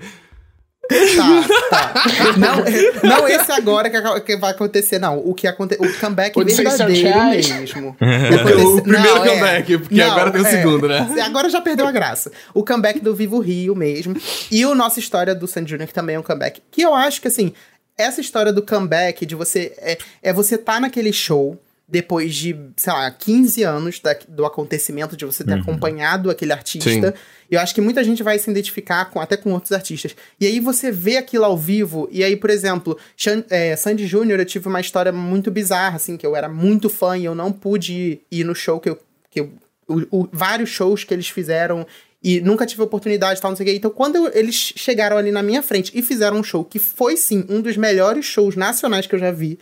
[0.90, 1.94] Tá, tá.
[2.38, 5.20] Não, não esse agora que, que vai acontecer, não.
[5.20, 7.90] O que aconte, o comeback o verdadeiro mesmo.
[8.00, 9.30] o primeiro não, é.
[9.30, 11.08] comeback, é, porque não, agora tem o é, segundo, né?
[11.24, 12.32] Agora já perdeu a graça.
[12.54, 14.16] O comeback do Vivo Rio mesmo.
[14.52, 16.62] E o Nossa História do Sandy Jr., que também é um comeback.
[16.72, 17.54] Que eu acho que, assim,
[17.96, 19.74] essa história do comeback, de você.
[19.78, 21.60] É, é você tá naquele show
[21.92, 25.62] depois de, sei lá, 15 anos da, do acontecimento, de você ter Uhum.
[25.62, 27.14] acompanhado aquele artista.
[27.50, 30.16] E eu acho que muita gente vai se identificar com, até com outros artistas.
[30.40, 34.40] E aí você vê aquilo ao vivo, e aí, por exemplo, Xan- é, Sandy Júnior,
[34.40, 37.52] eu tive uma história muito bizarra, assim, que eu era muito fã e eu não
[37.52, 39.00] pude ir no show que eu.
[39.32, 39.52] Que eu
[39.88, 41.88] o- o- vários shows que eles fizeram
[42.24, 43.76] e nunca tive oportunidade e tal, não sei o quê.
[43.76, 47.18] Então, quando eu- eles chegaram ali na minha frente e fizeram um show que foi,
[47.18, 49.58] sim, um dos melhores shows nacionais que eu já vi,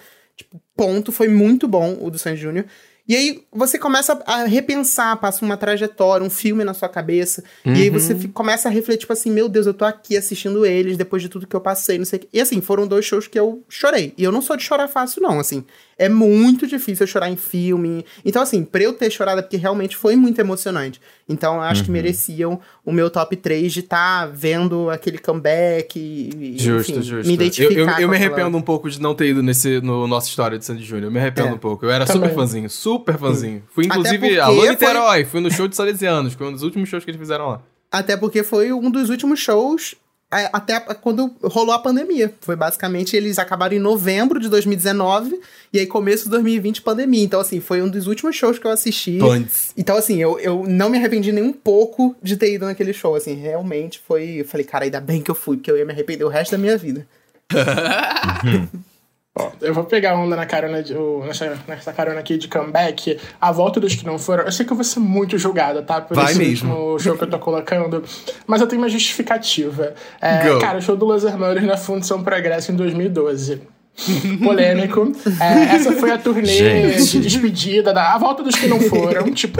[0.78, 2.66] ponto, foi muito bom o do Sandy Júnior.
[3.10, 7.42] E aí você começa a repensar, passa uma trajetória, um filme na sua cabeça.
[7.66, 10.66] E aí você fi- começa a refletir, tipo assim, meu Deus, eu tô aqui assistindo
[10.66, 12.28] eles depois de tudo que eu passei, não sei o.
[12.34, 14.14] E assim, foram dois shows que eu chorei.
[14.18, 15.64] E eu não sou de chorar fácil, não, assim.
[15.98, 18.06] É muito difícil eu chorar em filme.
[18.26, 21.00] Então, assim, pra eu ter chorado é porque realmente foi muito emocionante.
[21.30, 26.58] Então, eu acho que mereciam o meu top 3 de estar vendo aquele comeback e,
[26.58, 27.28] Justo, enfim, justo.
[27.28, 27.74] me identificar.
[27.74, 30.58] eu eu, eu me arrependo um pouco de não ter ido nesse, no nossa história
[30.58, 31.06] de Sandy Júnior.
[31.08, 31.54] Eu me arrependo É.
[31.54, 31.86] um pouco.
[31.86, 32.30] Eu era Também.
[32.30, 33.62] super fãzinho, super fãzinho.
[33.76, 37.04] Fui, inclusive, alô foi- Niterói, fui no show de Salesianos, foi um dos últimos shows
[37.04, 37.62] que eles fizeram lá.
[37.92, 39.96] Até porque foi um dos últimos shows
[40.30, 42.34] até quando rolou a pandemia.
[42.42, 45.40] Foi basicamente, eles acabaram em novembro de 2019
[45.72, 47.24] e aí começo de 2020 pandemia.
[47.24, 49.20] Então, assim, foi um dos últimos shows que eu assisti.
[49.20, 49.74] Punts.
[49.78, 53.16] Então, assim, eu, eu não me arrependi nem um pouco de ter ido naquele show.
[53.16, 54.42] Assim, realmente foi.
[54.42, 56.52] Eu falei, cara, ainda bem que eu fui, porque eu ia me arrepender o resto
[56.52, 57.08] da minha vida.
[59.40, 60.94] Ó, eu vou pegar onda na carona de,
[61.26, 63.20] nessa, nessa carona aqui de comeback.
[63.40, 64.44] A volta dos que não foram.
[64.46, 66.02] Eu sei que eu vou ser muito julgada, tá?
[66.02, 66.74] Por Vai esse mesmo.
[66.74, 68.04] último show que eu tô colocando.
[68.48, 69.94] Mas eu tenho uma justificativa.
[70.20, 73.62] É, cara, o show do Los Hermanos na Fundação Progresso em 2012.
[74.44, 75.12] Polêmico.
[75.42, 77.12] É, essa foi a turnê Gente.
[77.14, 79.32] de despedida, da, a volta dos que não foram.
[79.32, 79.60] Tipo,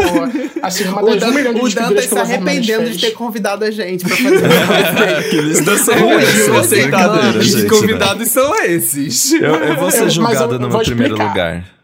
[0.62, 4.06] assim, uma das um de o Dantas que se arrependendo de ter convidado a gente
[4.06, 6.16] pra fazer uma Aqueles não são né?
[6.60, 7.12] aceitado.
[7.14, 9.32] Brincadeira, Os gente, convidados são esses.
[9.32, 9.40] né?
[9.48, 11.30] Eu, eu vou ser mas julgado eu no meu primeiro explicar.
[11.30, 11.78] lugar.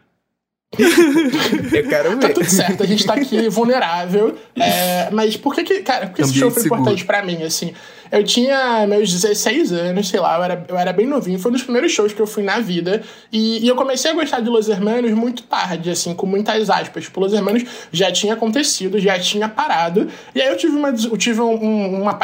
[1.72, 2.32] Eu quero Tá ver.
[2.34, 4.36] tudo certo, a gente tá aqui vulnerável.
[4.58, 6.80] é, mas por que que, cara, por que esse show foi seguro.
[6.80, 7.72] importante pra mim, assim?
[8.10, 11.38] Eu tinha meus 16 anos, sei lá, eu era, eu era bem novinho.
[11.38, 13.02] Foi um dos primeiros shows que eu fui na vida.
[13.32, 17.04] E, e eu comecei a gostar de Los Hermanos muito tarde, assim, com muitas aspas.
[17.04, 20.08] Tipo, Los Hermanos já tinha acontecido, já tinha parado.
[20.34, 22.18] E aí eu tive uma, eu tive um, um, uma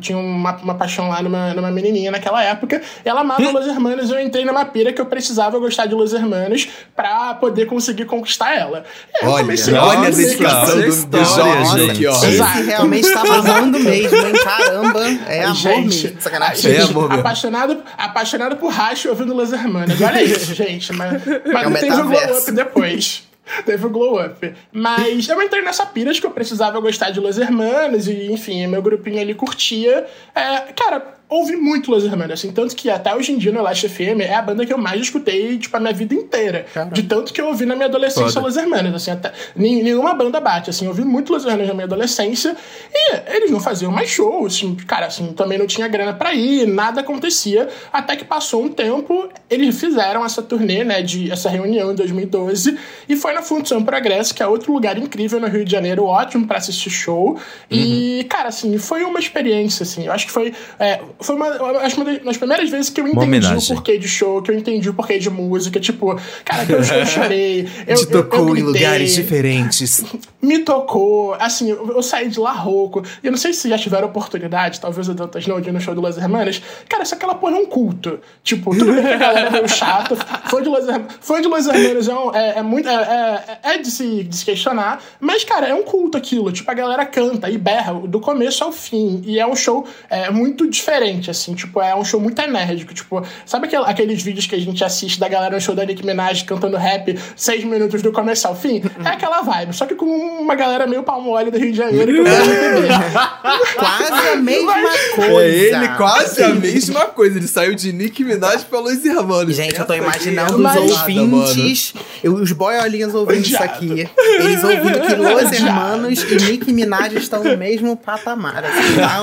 [0.00, 2.80] tinha uma, uma paixão lá numa, numa menininha naquela época.
[3.04, 5.94] E ela amava Los Hermanos e eu entrei numa pira que eu precisava gostar de
[5.94, 8.84] Los Hermanos pra poder conseguir conquistar ela.
[9.20, 12.16] E Olha, comecei olha a dedicação Nossa, do, do história, jovem aqui, ó.
[12.24, 14.32] Esse realmente tava amando mesmo, hein?
[14.44, 14.81] Caramba.
[15.26, 16.20] É amor gente, mesmo.
[16.20, 16.72] Sacanagem.
[16.72, 17.20] É amor mesmo.
[17.20, 20.00] apaixonado, apaixonado por Racho ouvindo Los Hermanos.
[20.00, 20.92] Olha isso, gente.
[20.92, 21.22] Mas,
[21.52, 23.28] mas É um teve o glow up depois.
[23.66, 24.54] Teve o glow up.
[24.72, 28.66] Mas eu entrei nessa pira de que eu precisava gostar de Los Hermanos e, enfim,
[28.66, 30.06] meu grupinho ali curtia.
[30.34, 33.88] É, cara, ouvi muito Los Hermanos, assim, tanto que até hoje em dia no Last
[33.88, 36.66] FM é a banda que eu mais escutei, tipo, a minha vida inteira.
[36.92, 38.46] De tanto que eu ouvi na minha adolescência Foda.
[38.46, 41.74] Los Hermanos, assim, até, nen- nenhuma banda bate, assim, eu ouvi muito Los Hermanos na
[41.74, 42.56] minha adolescência
[42.92, 46.66] e eles não faziam mais shows, assim, cara, assim, também não tinha grana pra ir,
[46.66, 51.92] nada acontecia, até que passou um tempo, eles fizeram essa turnê, né, de, essa reunião
[51.92, 52.78] em 2012
[53.08, 56.46] e foi na Fundação Progresso, que é outro lugar incrível no Rio de Janeiro, ótimo
[56.46, 57.38] pra assistir show
[57.70, 61.48] e, cara, assim, foi uma experiência, assim, eu acho que foi, é, foi uma,
[61.80, 64.88] acho uma das primeiras vezes que eu entendi o porquê de show, que eu entendi
[64.88, 68.50] o porquê de música, tipo, cara, que eu, eu chorei, eu, Te tocou eu, eu
[68.50, 70.04] em gritei, lugares diferentes.
[70.42, 73.02] me tocou, assim, eu, eu saí de lá rouco.
[73.22, 75.80] E eu não sei se já tiveram oportunidade, talvez o Dantas não, de ir no
[75.80, 76.60] show do Los Hermanos.
[76.88, 78.18] Cara, isso aquela porra é um culto.
[78.42, 80.16] Tipo, tudo bem que a galera é meio chato.
[80.16, 82.88] Fã de Los, Her- fã de Los Hermanos é, um- é, é muito.
[82.88, 85.00] É, é, é de, se, de se questionar.
[85.20, 86.50] Mas, cara, é um culto aquilo.
[86.50, 89.22] Tipo, a galera canta e berra do começo ao fim.
[89.24, 91.54] E é um show é, muito diferente, assim.
[91.54, 92.92] Tipo, é um show muito enérgico.
[92.94, 96.04] Tipo, sabe aquel- aqueles vídeos que a gente assiste da galera no show da Nicki
[96.04, 98.82] Minaj cantando rap seis minutos do começo ao fim?
[99.04, 99.74] É aquela vibe.
[99.74, 102.88] Só que com uma galera meio palmo óleo do Rio de Janeiro que entender.
[103.74, 104.74] Quase a mesma
[105.14, 105.42] coisa.
[105.42, 105.48] É
[105.82, 107.38] ele quase a mesma coisa.
[107.38, 109.54] Ele saiu de Nick Minaj pra Los Hermanos.
[109.56, 114.08] Gente, eu tô aqui imaginando é os ouvintes, eu- os boiolinhas ouvindo isso aqui.
[114.16, 115.54] Eles ouvindo que Los Odiado.
[115.54, 118.64] Hermanos e Nick Minaj estão no mesmo patamar.
[118.64, 119.22] Assim, tá?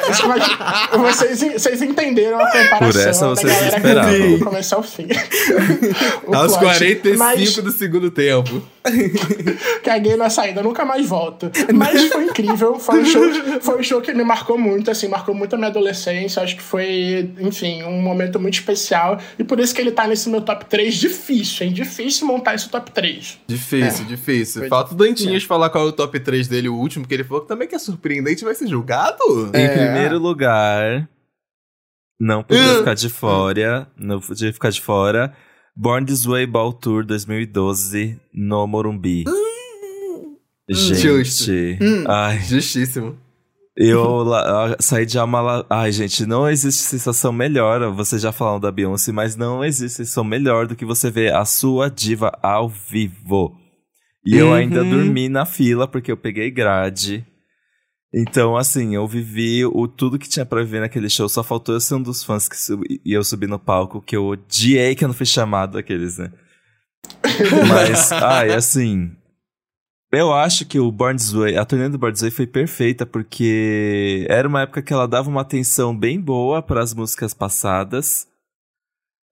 [1.28, 4.12] Vocês, entenderam a comparação Por essa da vocês galera esperavam.
[4.12, 5.06] cantando do começo ao fim.
[6.26, 6.78] O Aos plot.
[6.78, 8.62] 45 Mas- do segundo tempo.
[9.82, 11.50] Caguei na saída, nunca mais volto.
[11.74, 13.22] Mas foi incrível, foi um, show,
[13.60, 16.42] foi um show que me marcou muito, assim, marcou muito a minha adolescência.
[16.42, 19.18] Acho que foi, enfim, um momento muito especial.
[19.38, 20.94] E por isso que ele tá nesse meu top 3.
[20.94, 21.72] Difícil, hein?
[21.72, 23.38] Difícil montar esse top 3.
[23.46, 24.60] Difícil, difícil.
[24.62, 27.24] Foi Falta o Dantinhas falar qual é o top 3 dele, o último, que ele
[27.24, 29.50] falou que também que é surpreendente, vai ser julgado?
[29.54, 29.68] Em É.
[29.68, 31.08] primeiro lugar,
[32.20, 32.78] não podia Ah.
[32.78, 35.32] ficar de fora, não podia ficar de fora.
[35.76, 39.24] Born This Way Ball Tour 2012 no Morumbi.
[40.68, 41.50] Gente, Justo.
[42.06, 43.16] ai, Justíssimo.
[43.76, 45.66] eu lá- saí de alma lá.
[45.68, 47.90] Ai, gente, não existe sensação melhor.
[47.92, 51.44] Vocês já falaram da Beyoncé, mas não existe sensação melhor do que você ver a
[51.44, 53.56] sua diva ao vivo.
[54.24, 54.52] E eu Uhum.
[54.54, 57.26] ainda dormi na fila porque eu peguei grade.
[58.12, 61.28] Então, assim, eu vivi o tudo que tinha pra viver naquele show.
[61.28, 64.16] Só faltou eu ser um dos fãs que subi, e eu subi no palco, que
[64.16, 66.32] eu odiei que eu não fui chamado aqueles, né?
[67.68, 69.12] Mas, ai, assim.
[70.12, 73.06] Eu acho que o Born This Way, a turnê do Born This Way foi perfeita,
[73.06, 78.26] porque era uma época que ela dava uma atenção bem boa para as músicas passadas,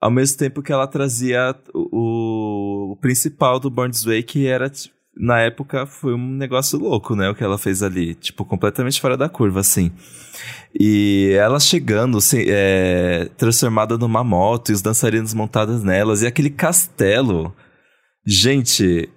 [0.00, 4.70] ao mesmo tempo que ela trazia o, o principal do Born This Way, que era,
[5.18, 9.16] na época, foi um negócio louco, né, o que ela fez ali, tipo, completamente fora
[9.16, 9.90] da curva, assim.
[10.78, 16.50] E ela chegando, se- é, transformada numa moto, e os dançarinos montados nelas, e aquele
[16.50, 17.52] castelo...
[18.30, 19.08] Gente,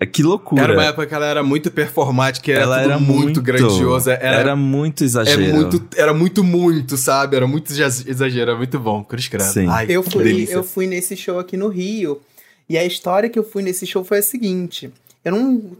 [0.00, 0.62] é que loucura.
[0.62, 4.12] Era uma época que ela era muito performática, era ela tudo era muito, grandiosa.
[4.14, 5.54] Era, Era muito é exagero.
[5.54, 7.36] muito, era muito, muito, sabe?
[7.36, 9.04] Era muito exa- exagero, era muito bom.
[9.04, 9.44] Cruz credo.
[9.44, 9.66] Sim.
[9.68, 10.54] Ai, Eu fui, delícia.
[10.54, 12.20] eu fui nesse show aqui no Rio.
[12.68, 14.90] E a história que eu fui nesse show foi a seguinte:
[15.24, 15.76] eu não,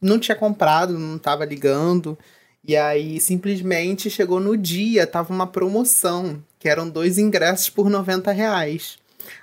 [0.00, 2.18] não tinha comprado, não tava ligando.
[2.66, 8.32] E aí, simplesmente, chegou no dia, tava uma promoção, que eram dois ingressos por 90
[8.32, 8.98] reais.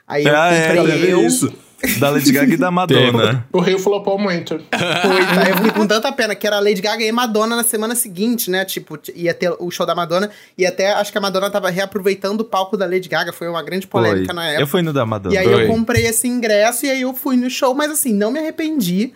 [0.07, 1.25] Aí eu ah, é, comprei teve eu.
[1.25, 1.53] isso.
[1.99, 3.45] Da Lady Gaga e da Madonna.
[3.51, 4.57] O Rio flopou muito.
[4.57, 5.49] Foi, tá?
[5.49, 8.63] Eu fiquei com tanta pena, que era Lady Gaga e Madonna na semana seguinte, né?
[8.63, 10.29] Tipo, ia ter o show da Madonna.
[10.57, 13.33] E até acho que a Madonna tava reaproveitando o palco da Lady Gaga.
[13.33, 14.35] Foi uma grande polêmica Foi.
[14.35, 14.63] na época.
[14.63, 15.35] Eu fui no da Madonna.
[15.35, 15.63] E aí Foi.
[15.63, 19.13] eu comprei esse ingresso e aí eu fui no show, mas assim, não me arrependi.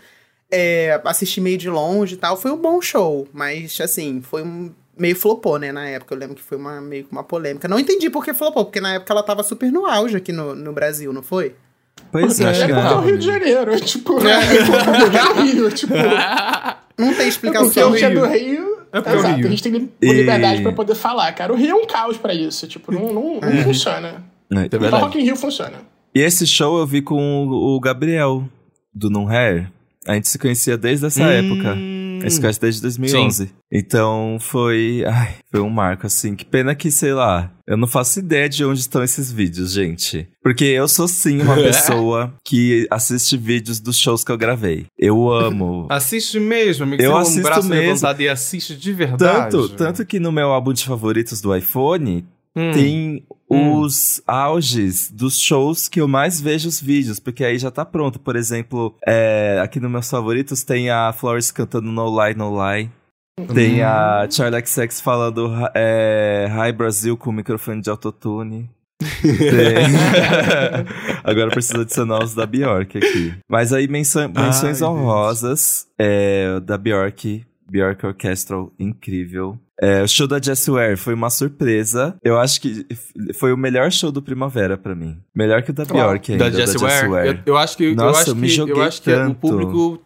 [0.51, 2.37] É, assisti meio de longe e tal.
[2.37, 4.71] Foi um bom show, mas assim, foi um.
[4.97, 6.15] Meio flopou, né, na época.
[6.15, 7.67] Eu lembro que foi uma, meio que uma polêmica.
[7.67, 10.55] Não entendi por que flopou, porque na época ela tava super no auge aqui no,
[10.55, 11.55] no Brasil, não foi?
[12.11, 12.99] Pois é, que É é o cara.
[13.05, 14.31] Rio de Janeiro, tipo, é,
[15.17, 15.93] é o Rio, tipo.
[16.97, 17.89] Não tem É porque explicação.
[17.93, 18.19] a gente é Rio.
[18.21, 18.77] do Rio.
[18.91, 19.45] É porque é o Exato, Rio.
[19.45, 21.53] a gente tem li- E- liberdade pra poder falar, cara.
[21.53, 24.23] O Rio é um caos pra isso, tipo, não, não, não funciona.
[24.51, 24.55] É.
[24.55, 25.03] É Só verdade.
[25.03, 25.73] Rock in Rio funciona.
[26.15, 28.45] E esse show eu vi com o o Gabriel,
[28.93, 29.69] do Num Hair.
[30.07, 31.27] A gente se conhecia desde essa Hum.
[31.27, 31.71] época.
[31.73, 33.49] A gente se conhece desde 2011.
[33.71, 35.03] Então foi.
[35.05, 36.35] Ai, foi um marco, assim.
[36.35, 37.51] Que pena que, sei lá.
[37.67, 40.27] Eu não faço ideia de onde estão esses vídeos, gente.
[40.41, 44.85] Porque eu sou sim uma pessoa que assiste vídeos dos shows que eu gravei.
[44.97, 45.85] Eu amo.
[45.91, 47.03] Assiste mesmo, amigo.
[47.03, 47.83] Eu assisto o braço mesmo.
[47.87, 49.51] levantado e assiste de verdade.
[49.51, 52.25] Tanto, tanto que no meu álbum de favoritos do iPhone
[52.57, 52.71] Hum.
[52.73, 53.79] tem Hum.
[53.79, 58.19] os auges dos shows que eu mais vejo os vídeos, porque aí já tá pronto.
[58.19, 62.89] Por exemplo, é, aqui nos meus favoritos tem a Flores cantando No Lie, No Lie.
[63.53, 68.67] Tem a Charlie XX falando é, Hi Brasil com o microfone de autotune.
[71.23, 73.33] Agora precisa adicionar os da Bjork aqui.
[73.49, 77.45] Mas aí menção- menções Ai, honrosas é, da Bjork.
[77.69, 79.59] Bjork Orchestral, incrível.
[79.79, 82.17] É, o show da Jessie Ware foi uma surpresa.
[82.23, 82.85] Eu acho que
[83.39, 85.21] foi o melhor show do Primavera pra mim.
[85.35, 87.27] Melhor que o da Bjork ainda, da Jessie Ware.
[87.27, 89.15] Eu, eu acho que, eu Nossa, acho eu me que, joguei eu acho que o
[89.15, 89.35] tanto.
[89.39, 90.01] público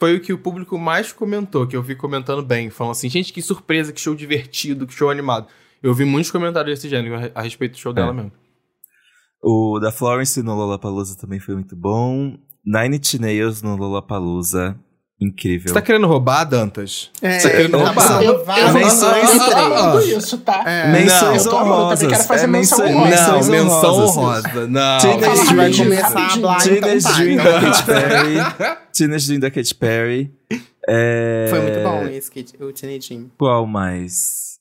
[0.00, 3.32] foi o que o público mais comentou, que eu vi comentando bem, falando assim, gente,
[3.32, 5.46] que surpresa, que show divertido, que show animado.
[5.82, 8.14] Eu vi muitos comentários desse gênero a, respeito do show dela É.
[8.14, 8.32] mesmo.
[9.42, 12.36] O da Florence no Lollapalooza também foi muito bom.
[12.64, 14.76] Nine Inch Nails no Lollapalooza,
[15.20, 15.68] incrível.
[15.68, 17.10] Você tá querendo roubar, Dantas?
[17.22, 18.22] É, Você querendo tá roubar?
[18.22, 20.62] Eu, eu, menções amando isso, tá?
[20.66, 20.92] É.
[20.92, 22.26] Menções eu tô amando, eu quero honrosas.
[22.26, 23.10] fazer É menção menção- honrosa.
[23.10, 24.16] menções Não, menção honrosas.
[24.16, 24.66] honrosa.
[24.66, 24.98] Não.
[25.00, 25.84] Teenage A gente vai Dream.
[25.84, 27.12] começar a então Teenage tá.
[27.12, 27.92] Dream então da Katy tá.
[27.92, 28.76] Perry.
[28.92, 30.30] Teenage Dream da Katy Perry.
[30.88, 31.46] É...
[31.50, 33.30] Foi muito bom esse, Kit- o Teenage Dream.
[33.38, 34.51] Qual mais?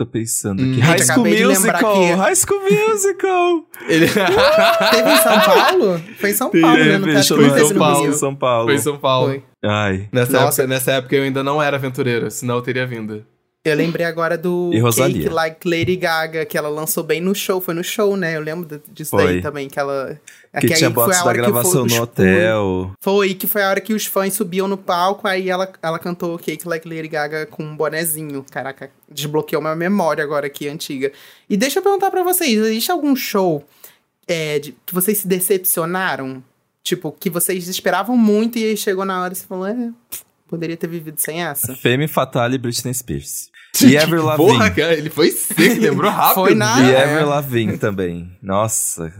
[0.00, 0.72] Tô pensando Hum.
[0.72, 0.74] aqui.
[0.76, 1.92] Gente, High School Musical!
[1.94, 3.64] que- High School Musical!
[3.86, 4.06] Ele...
[4.90, 6.00] Teve em São Paulo?
[6.18, 6.98] Foi em São Paulo, né?
[6.98, 8.12] No Teve, foi em Teve São no Paulo.
[8.14, 8.64] São Paulo.
[8.64, 9.28] Foi em São Paulo.
[9.28, 9.42] Foi.
[9.62, 10.08] Ai.
[10.10, 10.62] Nessa Nossa.
[10.62, 13.22] época, nessa época eu ainda não era aventureiro, senão eu teria vindo.
[13.62, 14.70] Eu lembrei agora do.
[14.96, 17.60] Cake Like Lady Gaga, que ela lançou bem no show.
[17.60, 18.34] Foi no show, né?
[18.34, 19.24] Eu lembro disso Foi.
[19.26, 20.18] daí também, que ela...
[20.58, 22.92] Que aí tinha bots a da que gravação foi- no hotel.
[23.00, 26.38] Foi, que foi a hora que os fãs subiam no palco, aí ela, ela cantou
[26.38, 28.44] Cake Like Lady Gaga com um bonezinho.
[28.50, 31.12] Caraca, desbloqueou minha memória agora aqui, antiga.
[31.48, 33.62] E deixa eu perguntar pra vocês, existe algum show
[34.26, 36.42] é, de- que vocês se decepcionaram?
[36.82, 39.90] Tipo, que vocês esperavam muito e aí chegou na hora e você falou, é,
[40.50, 41.74] poderia ter vivido sem essa?
[41.76, 43.48] Femme Fatale e Britney Spears.
[43.82, 44.70] E Porra, Lavigne.
[44.74, 46.44] cara, ele foi seco, lembrou rápido.
[46.46, 47.04] Foi na- E é.
[47.04, 48.36] Avril Lavigne também.
[48.42, 49.12] Nossa.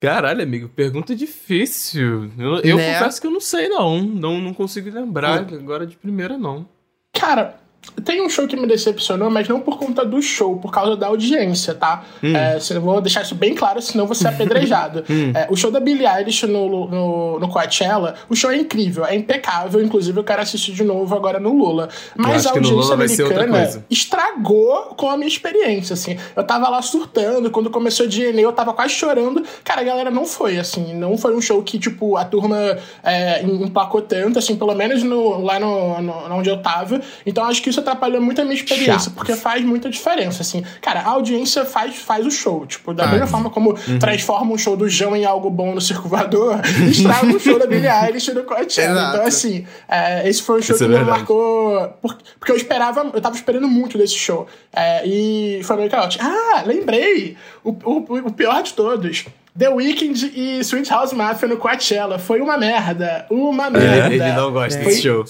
[0.00, 2.30] Caralho, amigo, pergunta difícil.
[2.38, 2.94] Eu, eu Né?
[2.98, 4.00] confesso que eu não sei, não.
[4.00, 6.68] Não, não consigo lembrar agora de primeira, não.
[7.12, 7.58] Cara,
[8.04, 11.06] Tem um show que me decepcionou, mas não por conta do show, por causa da
[11.06, 12.04] audiência, tá?
[12.22, 12.34] Hum.
[12.36, 15.04] É, vou deixar isso bem claro, senão vou ser apedrejado.
[15.10, 15.32] hum.
[15.34, 19.14] é, o show da Billie Eilish no, no, no, Coachella, o show é incrível, é
[19.14, 21.88] impecável, inclusive eu quero assistir de novo agora no Lula.
[22.16, 26.18] Mas a audiência americana estragou com a minha experiência, assim.
[26.34, 29.42] Eu tava lá surtando, quando começou a DNA eu tava quase chorando.
[29.64, 33.42] Cara, a galera não foi, assim, não foi um show que, tipo, a turma é,
[33.42, 37.00] empacou tanto, assim, pelo menos no, lá no, no, onde eu tava.
[37.24, 39.14] Então acho que isso atrapalhou muito a minha experiência, Chato.
[39.14, 40.64] porque faz muita diferença, assim.
[40.80, 42.66] Cara, a audiência faz, faz o show.
[42.66, 43.98] Tipo, da mesma forma como uhum.
[43.98, 47.66] transforma um show do João em algo bom no Circo Voador, estraga um show da
[47.66, 49.10] Billie Eilish no Coachella.
[49.10, 51.94] Então, assim, é, esse foi um show isso que é me marcou...
[52.38, 53.10] Porque eu esperava...
[53.12, 54.46] Eu tava esperando muito desse show.
[54.72, 56.24] É, e foi meio caótico.
[56.24, 57.36] Ah, lembrei!
[57.62, 59.26] O, o, o pior de todos.
[59.58, 62.18] The Weeknd e Sweet House Mafia no Coachella.
[62.18, 63.26] Foi uma merda.
[63.30, 64.14] Uma merda.
[64.14, 65.24] Ele não gosta desse show.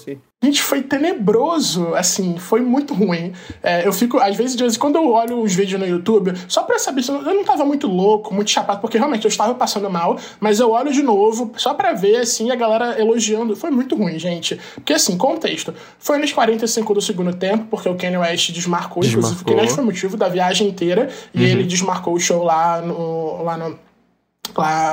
[0.45, 3.33] Gente, foi tenebroso, assim, foi muito ruim.
[3.63, 6.33] É, eu fico, às vezes, de vez em quando eu olho os vídeos no YouTube,
[6.47, 9.55] só pra saber se eu, não tava muito louco, muito chapado, porque realmente eu estava
[9.55, 13.57] passando mal, mas eu olho de novo, só pra ver, assim, a galera elogiando.
[13.57, 14.61] Foi muito ruim, gente.
[14.75, 19.31] Porque, assim, contexto, foi nos 45 do segundo tempo, porque o Kanye West desmarcou, desmarcou.
[19.31, 21.45] inclusive o Kanye West foi o motivo da viagem inteira, e uhum.
[21.47, 23.86] ele desmarcou o show lá no, lá no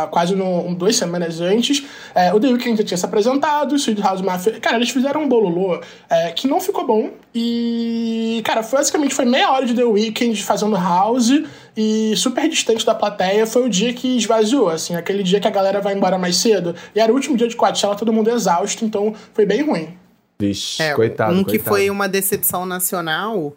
[0.09, 1.83] quase no, duas semanas antes.
[2.13, 4.59] É, o The Weeknd já tinha se apresentado, o Sweet House Mafia.
[4.59, 7.11] Cara, eles fizeram um bololô é, que não ficou bom.
[7.33, 11.31] E, cara, basicamente foi meia hora de The Weeknd fazendo house
[11.75, 13.47] e super distante da plateia.
[13.47, 16.75] Foi o dia que esvaziou, assim, aquele dia que a galera vai embora mais cedo.
[16.93, 19.97] E era o último dia de Coachella, todo mundo exausto, então foi bem ruim.
[20.39, 21.31] Vixe, é, coitado.
[21.31, 21.51] Um coitado.
[21.51, 23.55] que foi uma decepção nacional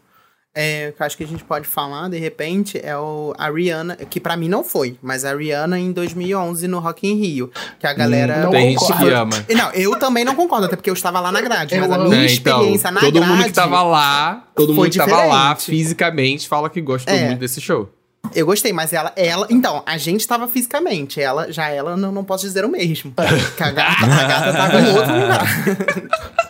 [0.59, 3.95] é, que eu acho que a gente pode falar, de repente, é o, a Rihanna,
[3.97, 7.87] que para mim não foi, mas a Rihanna em 2011 no Rock in Rio, que
[7.87, 8.45] a galera...
[8.45, 9.45] Não tem gente que ama.
[9.51, 12.23] Não, eu também não concordo, até porque eu estava lá na grade, mas a minha
[12.23, 13.27] é, então, experiência na todo grade...
[13.27, 17.27] Todo mundo que tava lá, todo mundo que tava lá fisicamente fala que gostou é.
[17.27, 17.93] muito desse show.
[18.35, 19.47] Eu gostei, mas ela, ela.
[19.51, 21.21] Então, a gente estava fisicamente.
[21.21, 23.15] Ela, já ela, não, não posso dizer o mesmo.
[23.57, 25.47] que a gata, a gata tava em outro lugar.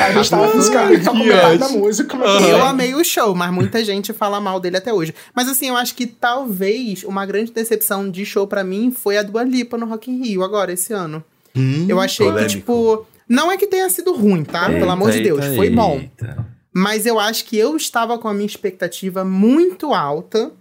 [0.00, 2.16] A gente tava fiscalmente só com da música.
[2.16, 5.14] Mas eu amei o show, mas muita gente fala mal dele até hoje.
[5.34, 9.22] Mas assim, eu acho que talvez uma grande decepção de show para mim foi a
[9.22, 11.24] do Alipa no Rock in Rio agora, esse ano.
[11.54, 12.50] Hum, eu achei polêmico.
[12.52, 13.06] que, tipo...
[13.28, 14.68] Não é que tenha sido ruim, tá?
[14.68, 15.98] Eita, Pelo amor de Deus, eita, foi bom.
[15.98, 16.46] Eita.
[16.72, 20.52] Mas eu acho que eu estava com a minha expectativa muito alta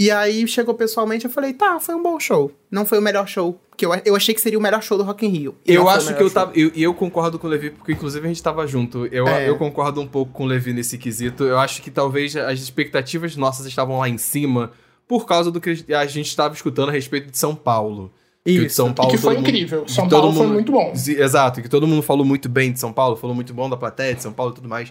[0.00, 2.50] e aí chegou pessoalmente eu falei, tá, foi um bom show.
[2.70, 3.60] Não foi o melhor show.
[3.76, 5.54] que eu, eu achei que seria o melhor show do Rock in Rio.
[5.66, 6.52] Eu acho que eu tava.
[6.54, 9.04] E eu, eu, concordo com o Levi, porque inclusive a gente tava junto.
[9.12, 9.46] Eu, é.
[9.46, 11.44] eu concordo um pouco com o Levi nesse quesito.
[11.44, 14.72] Eu acho que talvez as expectativas nossas estavam lá em cima
[15.06, 18.10] por causa do que a gente estava escutando a respeito de São Paulo.
[18.46, 18.62] Isso.
[18.62, 19.86] Que São Paulo, e que foi incrível.
[19.86, 20.94] São Paulo mundo, foi muito bom.
[20.94, 24.14] Exato, que todo mundo falou muito bem de São Paulo, falou muito bom da plateia
[24.14, 24.90] de São Paulo e tudo mais.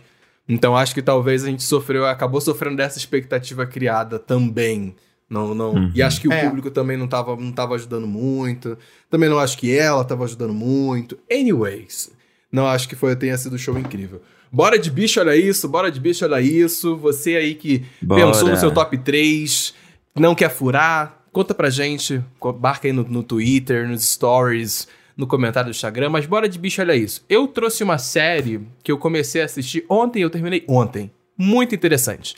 [0.49, 4.95] Então acho que talvez a gente sofreu, acabou sofrendo dessa expectativa criada também.
[5.29, 5.73] Não, não.
[5.73, 5.91] Uhum.
[5.93, 6.43] E acho que o é.
[6.43, 8.75] público também não tava, não tava ajudando muito.
[9.11, 11.19] Também não acho que ela tava ajudando muito.
[11.31, 12.11] Anyways,
[12.51, 14.23] não acho que foi, tenha sido um show incrível.
[14.51, 15.69] Bora de bicho, olha isso.
[15.69, 16.97] Bora de bicho, olha isso.
[16.97, 18.25] Você aí que Bora.
[18.25, 19.75] pensou no seu top 3,
[20.15, 22.23] não quer furar, conta pra gente.
[22.59, 24.87] Marca aí no, no Twitter, nos stories,
[25.19, 26.09] no comentário do Instagram.
[26.09, 27.25] Mas bora de bicho, olha isso.
[27.27, 31.11] Eu trouxe uma série que eu comecei a assistir ontem, eu terminei ontem.
[31.37, 32.37] Muito interessante.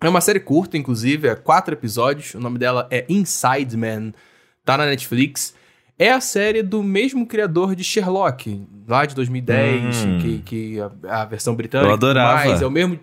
[0.00, 2.34] É uma série curta, inclusive, é quatro episódios.
[2.34, 4.12] O nome dela é Inside Man,
[4.64, 5.54] tá na Netflix.
[5.96, 10.18] É a série do mesmo criador de Sherlock, lá de 2010, hum.
[10.18, 11.88] que, que a, a, versão britânica.
[11.88, 12.48] Eu adorava.
[12.48, 12.98] Mas é o mesmo.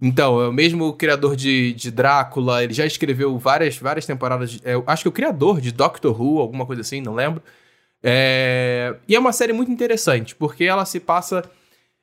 [0.00, 4.52] Então, é o mesmo criador de, de Drácula, ele já escreveu várias, várias temporadas.
[4.52, 7.42] De, é, acho que é o criador de Doctor Who, alguma coisa assim, não lembro.
[8.02, 11.42] É, e é uma série muito interessante, porque ela se passa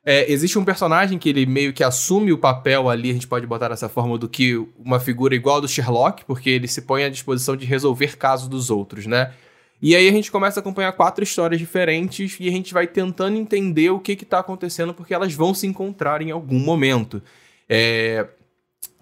[0.09, 3.45] é, existe um personagem que ele meio que assume o papel ali, a gente pode
[3.45, 7.09] botar dessa forma, do que uma figura igual do Sherlock, porque ele se põe à
[7.09, 9.33] disposição de resolver casos dos outros, né?
[9.81, 13.35] E aí a gente começa a acompanhar quatro histórias diferentes e a gente vai tentando
[13.35, 17.21] entender o que está acontecendo, porque elas vão se encontrar em algum momento.
[17.67, 18.25] É,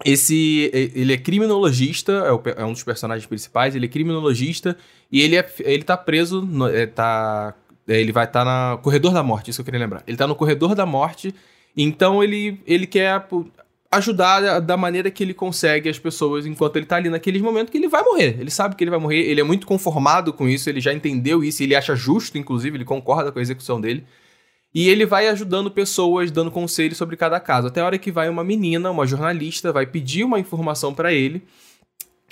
[0.04, 2.24] esse ele é criminologista,
[2.56, 4.76] é, é, um dos personagens principais, ele é criminologista
[5.10, 7.54] e ele, é, ele tá preso, no, é, tá
[7.88, 10.02] é, ele vai estar tá no corredor da morte, isso que eu queria lembrar.
[10.06, 11.34] Ele está no corredor da morte,
[11.76, 13.26] então ele, ele quer
[13.90, 17.78] ajudar da maneira que ele consegue as pessoas enquanto ele está ali naqueles momentos que
[17.78, 18.36] ele vai morrer.
[18.40, 21.44] Ele sabe que ele vai morrer, ele é muito conformado com isso, ele já entendeu
[21.44, 24.04] isso, ele acha justo, inclusive, ele concorda com a execução dele.
[24.74, 27.68] E ele vai ajudando pessoas, dando conselhos sobre cada caso.
[27.68, 31.42] Até a hora que vai uma menina, uma jornalista, vai pedir uma informação para ele.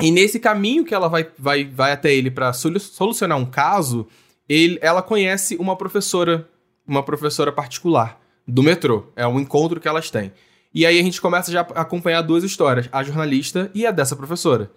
[0.00, 4.06] E nesse caminho que ela vai, vai, vai até ele para solucionar um caso,
[4.48, 6.48] ele, ela conhece uma professora,
[6.86, 9.06] uma professora particular do metrô.
[9.14, 10.32] É um encontro que elas têm.
[10.74, 14.16] E aí a gente começa já a acompanhar duas histórias, a jornalista e a dessa
[14.16, 14.70] professora.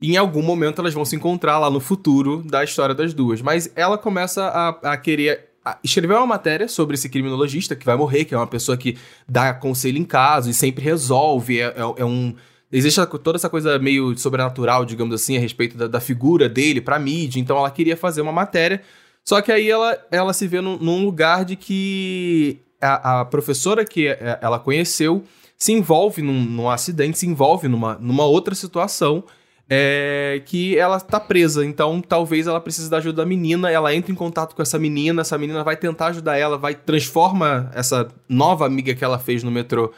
[0.00, 3.42] E em algum momento elas vão se encontrar lá no futuro da história das duas.
[3.42, 5.50] Mas ela começa a, a querer
[5.84, 8.96] escrever uma matéria sobre esse criminologista que vai morrer, que é uma pessoa que
[9.28, 12.34] dá conselho em caso e sempre resolve, é, é, é um
[12.72, 16.98] Existe toda essa coisa meio sobrenatural, digamos assim, a respeito da, da figura dele pra
[16.98, 17.40] mídia.
[17.40, 18.80] Então ela queria fazer uma matéria.
[19.24, 23.84] Só que aí ela, ela se vê num, num lugar de que a, a, professora
[23.84, 25.24] que é, ela conheceu
[25.56, 29.24] se envolve num, num acidente, se envolve numa, numa outra situação
[29.68, 31.64] é, que ela tá presa.
[31.66, 33.70] Então, talvez ela precise da ajuda da menina.
[33.70, 35.22] Ela entra em contato com essa menina.
[35.22, 39.50] Essa menina vai tentar ajudar ela, vai transforma essa nova amiga que ela fez no
[39.50, 39.92] metrô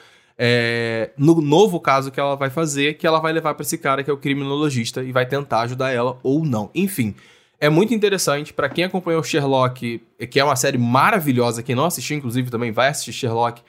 [0.44, 4.02] é, no novo caso que ela vai fazer, que ela vai levar para esse cara
[4.02, 6.68] que é o criminologista e vai tentar ajudar ela ou não.
[6.74, 7.14] Enfim,
[7.60, 11.62] é muito interessante para quem acompanhou Sherlock, que é uma série maravilhosa.
[11.62, 13.62] Quem não assistiu, inclusive, também vai assistir Sherlock.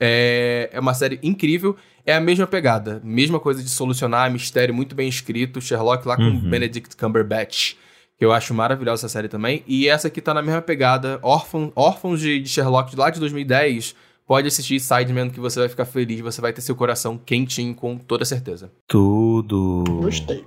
[0.00, 1.76] É, é uma série incrível.
[2.06, 5.60] É a mesma pegada, mesma coisa de solucionar mistério muito bem escrito.
[5.60, 6.48] Sherlock lá com uhum.
[6.48, 7.74] Benedict Cumberbatch
[8.16, 9.62] que eu acho maravilhosa essa série também.
[9.66, 13.94] E essa aqui tá na mesma pegada, Órfãos, Órfãos de, de Sherlock, lá de 2010,
[14.26, 17.98] Pode assistir Sideman que você vai ficar feliz, você vai ter seu coração quentinho com
[17.98, 18.72] toda certeza.
[18.88, 19.84] Tudo.
[20.00, 20.44] Gostei.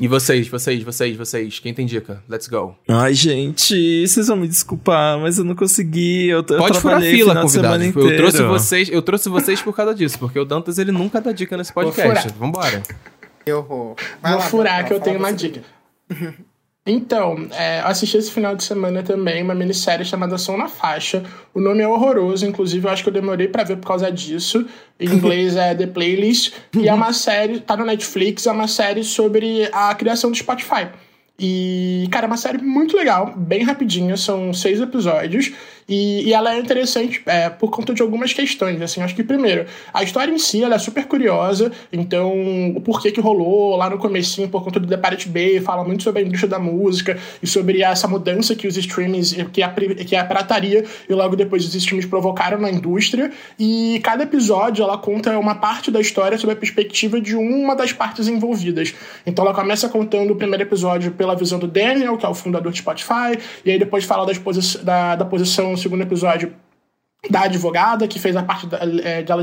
[0.00, 2.22] E vocês, vocês, vocês, vocês, quem tem dica?
[2.28, 2.76] Let's go.
[2.88, 6.28] Ai, gente, vocês vão me desculpar, mas eu não consegui.
[6.28, 7.82] Eu, Pode furar fila, convidado.
[7.84, 11.30] Eu trouxe vocês, eu trouxe vocês por causa disso, porque o Dantas ele nunca dá
[11.30, 12.28] dica nesse podcast.
[12.36, 12.82] Vambora.
[13.46, 13.94] Eu vou.
[14.20, 15.62] Vou furar que eu tenho uma dica.
[16.86, 21.22] Então, é, assisti esse final de semana também uma minissérie chamada Som na Faixa.
[21.54, 24.66] O nome é horroroso, inclusive eu acho que eu demorei para ver por causa disso.
[25.00, 26.52] Em inglês é The Playlist.
[26.74, 30.88] e é uma série, tá no Netflix, é uma série sobre a criação do Spotify.
[31.38, 35.52] E, cara, é uma série muito legal, bem rapidinha, são seis episódios.
[35.88, 39.02] E, e ela é interessante é, por conta de algumas questões, assim.
[39.02, 41.70] Acho que, primeiro, a história em si, ela é super curiosa.
[41.92, 42.32] Então,
[42.74, 46.02] o porquê que rolou lá no comecinho, por conta do The Pirate Bay, fala muito
[46.02, 50.16] sobre a indústria da música e sobre essa mudança que os streams, que a, que
[50.16, 53.30] a pirataria e logo depois os streams provocaram na indústria.
[53.58, 57.92] E cada episódio, ela conta uma parte da história sob a perspectiva de uma das
[57.92, 58.94] partes envolvidas.
[59.26, 62.70] Então, ela começa contando o primeiro episódio pela visão do Daniel, que é o fundador
[62.70, 66.52] de Spotify, e aí depois fala das posi da, da posição no segundo episódio
[67.30, 69.34] da advogada, que fez a parte da, é, da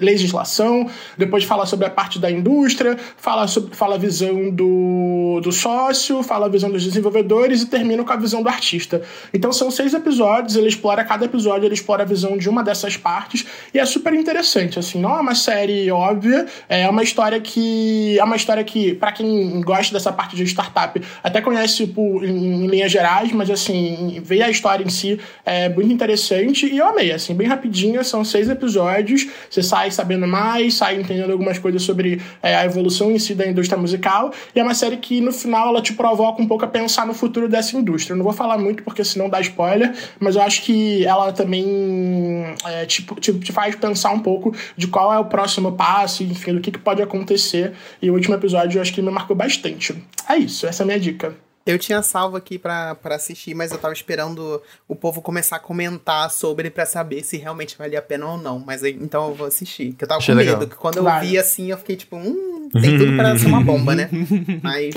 [0.00, 5.52] legislação, depois fala sobre a parte da indústria, fala, sobre, fala a visão do, do
[5.52, 9.02] sócio, fala a visão dos desenvolvedores e termina com a visão do artista.
[9.32, 12.96] Então são seis episódios, ele explora, cada episódio ele explora a visão de uma dessas
[12.96, 18.18] partes, e é super interessante, assim, não é uma série óbvia, é uma história que,
[18.18, 22.64] é uma história que, para quem gosta dessa parte de startup, até conhece por, em,
[22.64, 26.86] em linhas gerais, mas assim, ver a história em si é muito interessante, e eu
[26.86, 31.82] amei assim, bem rapidinho, são seis episódios, você sai sabendo mais, sai entendendo algumas coisas
[31.82, 35.32] sobre é, a evolução em si da indústria musical, e é uma série que no
[35.32, 38.12] final ela te provoca um pouco a pensar no futuro dessa indústria.
[38.12, 42.44] Eu não vou falar muito porque senão dá spoiler, mas eu acho que ela também
[42.64, 46.54] é, te, te, te, faz pensar um pouco de qual é o próximo passo, enfim,
[46.54, 47.72] do que, que pode acontecer.
[48.00, 49.94] E o último episódio eu acho que me marcou bastante.
[50.28, 51.34] É isso, essa é a minha dica.
[51.64, 56.30] Eu tinha salvo aqui para assistir, mas eu tava esperando o povo começar a comentar
[56.30, 58.58] sobre para saber se realmente valia a pena ou não.
[58.58, 59.92] Mas então eu vou assistir.
[59.92, 60.50] Que eu tava Achei com medo.
[60.52, 60.68] Legal.
[60.68, 63.94] Que quando eu vi assim, eu fiquei tipo, hum, tem tudo pra ser uma bomba,
[63.94, 64.08] né?
[64.62, 64.94] Mas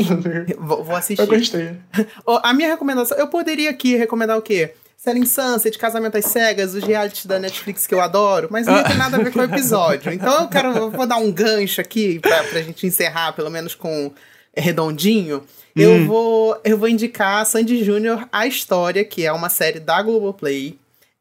[0.57, 1.22] vou, vou assistir.
[1.22, 1.78] Eu gostei.
[2.43, 4.74] a minha recomendação, eu poderia aqui recomendar o quê?
[4.97, 8.97] Selling Sunset, Casamento às Cegas, os realities da Netflix que eu adoro, mas não tem
[8.97, 10.11] nada a ver com o episódio.
[10.11, 13.76] Então eu quero, eu vou dar um gancho aqui pra, pra gente encerrar, pelo menos
[13.76, 14.11] com
[14.56, 15.43] redondinho.
[15.76, 16.08] Eu, hum.
[16.08, 20.78] vou, eu vou indicar Sandy Júnior A História, que é uma série da Globoplay.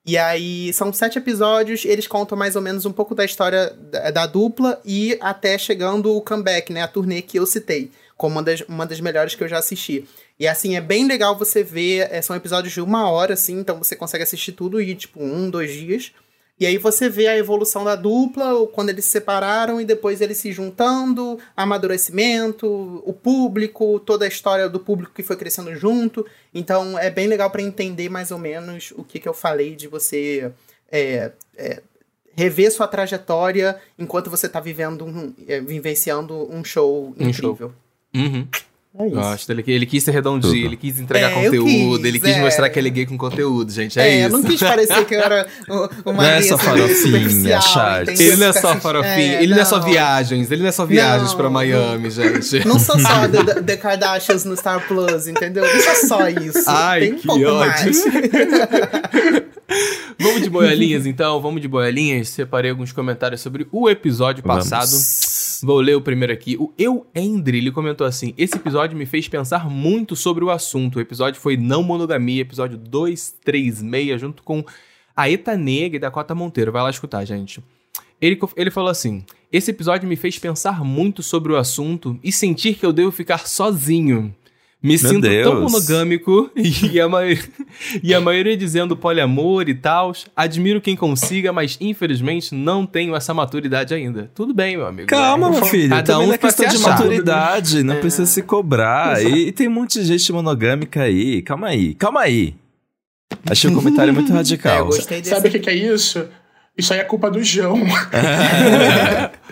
[0.06, 4.10] E aí, são sete episódios, eles contam mais ou menos um pouco da história da,
[4.10, 6.82] da dupla e até chegando o comeback, né?
[6.82, 10.04] A turnê que eu citei, como uma das, uma das melhores que eu já assisti.
[10.38, 13.78] E assim, é bem legal você ver, é, são episódios de uma hora, assim, então
[13.78, 16.12] você consegue assistir tudo e, tipo, um, dois dias.
[16.58, 20.38] E aí você vê a evolução da dupla, quando eles se separaram e depois eles
[20.38, 26.24] se juntando, amadurecimento, o público, toda a história do público que foi crescendo junto.
[26.54, 29.88] Então é bem legal para entender mais ou menos o que, que eu falei de
[29.88, 30.52] você
[30.92, 31.82] é, é,
[32.36, 37.72] rever sua trajetória enquanto você está vivendo um, é, vivenciando um show um incrível.
[38.12, 38.22] Show.
[38.22, 38.46] Uhum.
[38.96, 39.16] É isso.
[39.16, 39.50] Gosto.
[39.50, 42.40] Ele, ele quis ser redondinho, ele quis entregar é, conteúdo, quis, ele quis é.
[42.40, 43.98] mostrar que ele é gay com conteúdo, gente.
[43.98, 44.26] É, é isso.
[44.26, 45.46] Eu não quis parecer que eu era
[46.04, 48.08] uma Não é só farofinha, chat.
[48.10, 49.56] Ele não é só farofinha, é, ele não.
[49.56, 52.64] não é só viagens, ele não é só viagens não, pra Miami, gente.
[52.64, 55.64] Não sou só The, The Kardashians no Star Plus, entendeu?
[55.64, 56.62] Não sou só isso.
[56.68, 57.68] Ai, Tem um que pouco ódio.
[57.68, 58.04] mais.
[60.20, 61.40] Vamos de boiolinhas, então.
[61.40, 62.28] Vamos de boiolinhas.
[62.28, 64.90] Separei alguns comentários sobre o episódio passado.
[65.64, 66.58] Vou ler o primeiro aqui.
[66.58, 70.96] O Eu Endre, ele comentou assim: Esse episódio me fez pensar muito sobre o assunto.
[70.96, 74.62] O episódio foi Não Monogamia, episódio 236, junto com
[75.16, 76.70] a Eta Negra e Dakota Monteiro.
[76.70, 77.64] Vai lá escutar, gente.
[78.20, 82.74] Ele, ele falou assim: Esse episódio me fez pensar muito sobre o assunto e sentir
[82.74, 84.34] que eu devo ficar sozinho.
[84.84, 85.72] Me Meu sinto tão Deus.
[85.72, 87.38] monogâmico e a, mai-
[88.02, 90.12] e a maioria dizendo poliamor e tal.
[90.36, 94.30] Admiro quem consiga, mas infelizmente não tenho essa maturidade ainda.
[94.34, 95.08] Tudo bem, meu amigo.
[95.08, 95.88] Calma, É, meu filho.
[95.88, 97.82] Cada Também um é questão de maturidade.
[97.82, 99.22] Não precisa se cobrar.
[99.24, 101.40] E, e tem um monte de gente monogâmica aí.
[101.40, 101.94] Calma aí.
[101.94, 102.54] Calma aí.
[103.50, 104.84] Achei o comentário muito É, eu radical.
[104.84, 105.30] gostei desse.
[105.34, 106.28] Sabe o que, que é isso?
[106.76, 107.80] Isso aí é culpa do João.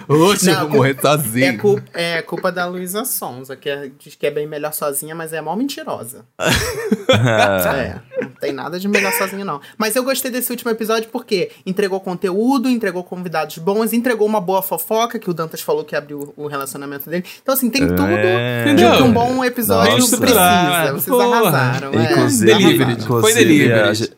[0.08, 1.58] Oxe, eu vou morrer É, sozinho.
[1.58, 5.32] cu- é culpa da Luísa Sonza, que é- diz que é bem melhor sozinha, mas
[5.32, 6.24] é mó mentirosa.
[7.08, 9.60] é, não tem nada de melhor sozinha, não.
[9.78, 14.60] Mas eu gostei desse último episódio porque entregou conteúdo, entregou convidados bons, entregou uma boa
[14.62, 17.24] fofoca, que o Dantas falou que abriu o relacionamento dele.
[17.40, 18.74] Então, assim, tem tudo É.
[18.74, 20.16] de que um bom episódio Nossa.
[20.18, 20.92] precisa.
[20.92, 21.36] Vocês Porra.
[21.38, 21.92] arrasaram.
[21.92, 22.82] é, Inclusive, Delivery.
[22.92, 23.20] arrasaram.
[23.20, 24.10] Foi delivery.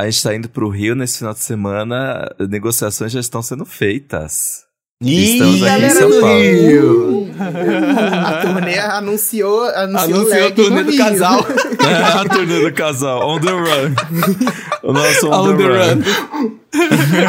[0.00, 2.30] A, gente- tá indo pro Rio nesse final de semana.
[2.48, 4.64] Negociações já estão sendo feitas.
[5.02, 6.38] Estamos aqui em São Paulo.
[6.40, 7.30] Rio.
[7.40, 10.98] A turnê anunciou, anunciou, Anunciou a turnê do Rio.
[10.98, 11.40] casal.
[12.20, 13.26] a turnê do casal.
[13.28, 13.94] On the run.
[14.82, 16.02] O nosso on, On the, the run.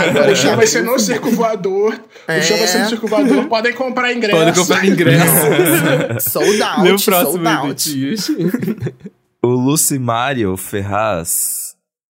[0.09, 1.99] Agora O show vai ser no Circo Voador.
[2.27, 2.39] É.
[2.39, 3.45] O show vai ser no Circo Voador.
[3.47, 4.37] Podem comprar ingresso.
[4.37, 6.29] Pode comprar ingresso.
[6.29, 7.95] Sold out, próximo sold out.
[9.41, 11.60] O Lucimário Ferraz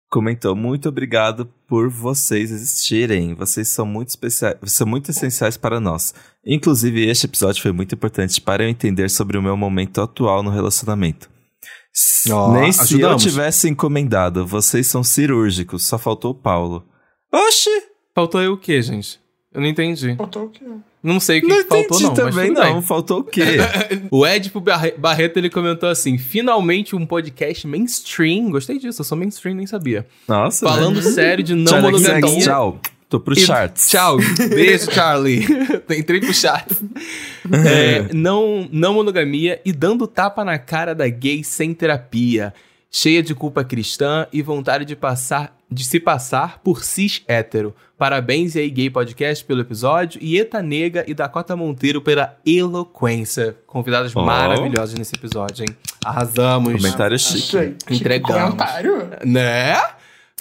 [0.10, 3.34] comentou: Muito obrigado por vocês existirem.
[3.34, 6.14] Vocês são muito especiais, são muito essenciais para nós.
[6.45, 10.49] Inclusive, este episódio foi muito importante para eu entender sobre o meu momento atual no
[10.49, 11.30] relacionamento.
[12.32, 13.24] Ó, Nem se ajudamos.
[13.26, 16.86] eu tivesse encomendado, vocês são cirúrgicos, só faltou o Paulo.
[17.34, 17.70] Oxi!
[18.16, 19.20] Faltou aí o quê, gente?
[19.54, 20.14] Eu não entendi.
[20.14, 20.64] Botou o quê?
[21.02, 22.14] Não sei o que, Não que faltou, entendi não.
[22.14, 22.74] também, mas não.
[22.74, 22.82] bem.
[22.84, 23.43] Faltou o quê?
[24.12, 28.52] O Edipo Barre- Barreto ele comentou assim: finalmente um podcast mainstream.
[28.52, 30.06] Gostei disso, eu sou mainstream, nem sabia.
[30.28, 30.66] Nossa.
[30.66, 30.72] né?
[30.72, 32.39] Falando sério de não monogamia.
[32.41, 32.80] Tchau.
[33.10, 33.89] Tô pro E- charts.
[33.89, 34.18] Tchau.
[34.54, 35.43] Beijo, Charlie.
[35.97, 36.68] Entrei pro chat.
[37.66, 42.54] É, não, não monogamia e dando tapa na cara da gay sem terapia.
[42.92, 47.76] Cheia de culpa cristã e vontade de passar de se passar por cis hétero.
[47.96, 50.20] Parabéns aí, Gay Podcast, pelo episódio.
[50.24, 53.56] E Eta Nega e Dakota Monteiro pela eloquência.
[53.68, 54.24] Convidadas Oh.
[54.24, 55.76] maravilhosas nesse episódio, hein?
[56.04, 56.74] Arrasamos.
[56.74, 57.52] Comentário chique.
[57.52, 58.56] Gente, Entregamos.
[58.56, 59.10] comentário.
[59.24, 59.76] Né?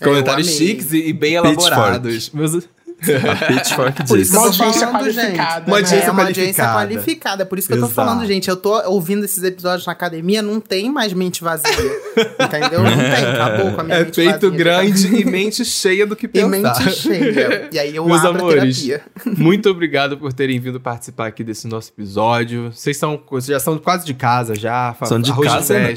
[0.03, 0.59] Comentários amei.
[0.59, 2.31] chiques e, e bem elaborados.
[2.31, 2.67] Meus...
[3.01, 4.33] A Pitchfork Por isso disse.
[4.33, 5.15] que eu Uma tô audiência falando, gente.
[5.17, 5.67] qualificada.
[5.67, 5.83] Uma né?
[5.83, 7.47] audiência é uma audiência qualificada.
[7.47, 7.95] Por isso que eu tô Exato.
[7.95, 8.49] falando, gente.
[8.49, 11.69] Eu tô ouvindo esses episódios na academia, não tem mais mente vazia.
[12.41, 12.83] entendeu?
[12.83, 13.25] Não tem.
[13.35, 14.51] Acabou com a minha É mente peito vazia.
[14.51, 16.49] grande e mente cheia do que E pensar.
[16.51, 17.69] mente cheia.
[17.73, 19.03] E aí eu Meus abro a amores, terapia.
[19.37, 22.73] muito obrigado por terem vindo participar aqui desse nosso episódio.
[22.73, 25.93] Vocês são, vocês já são quase de casa já, São de arroz casa, de né?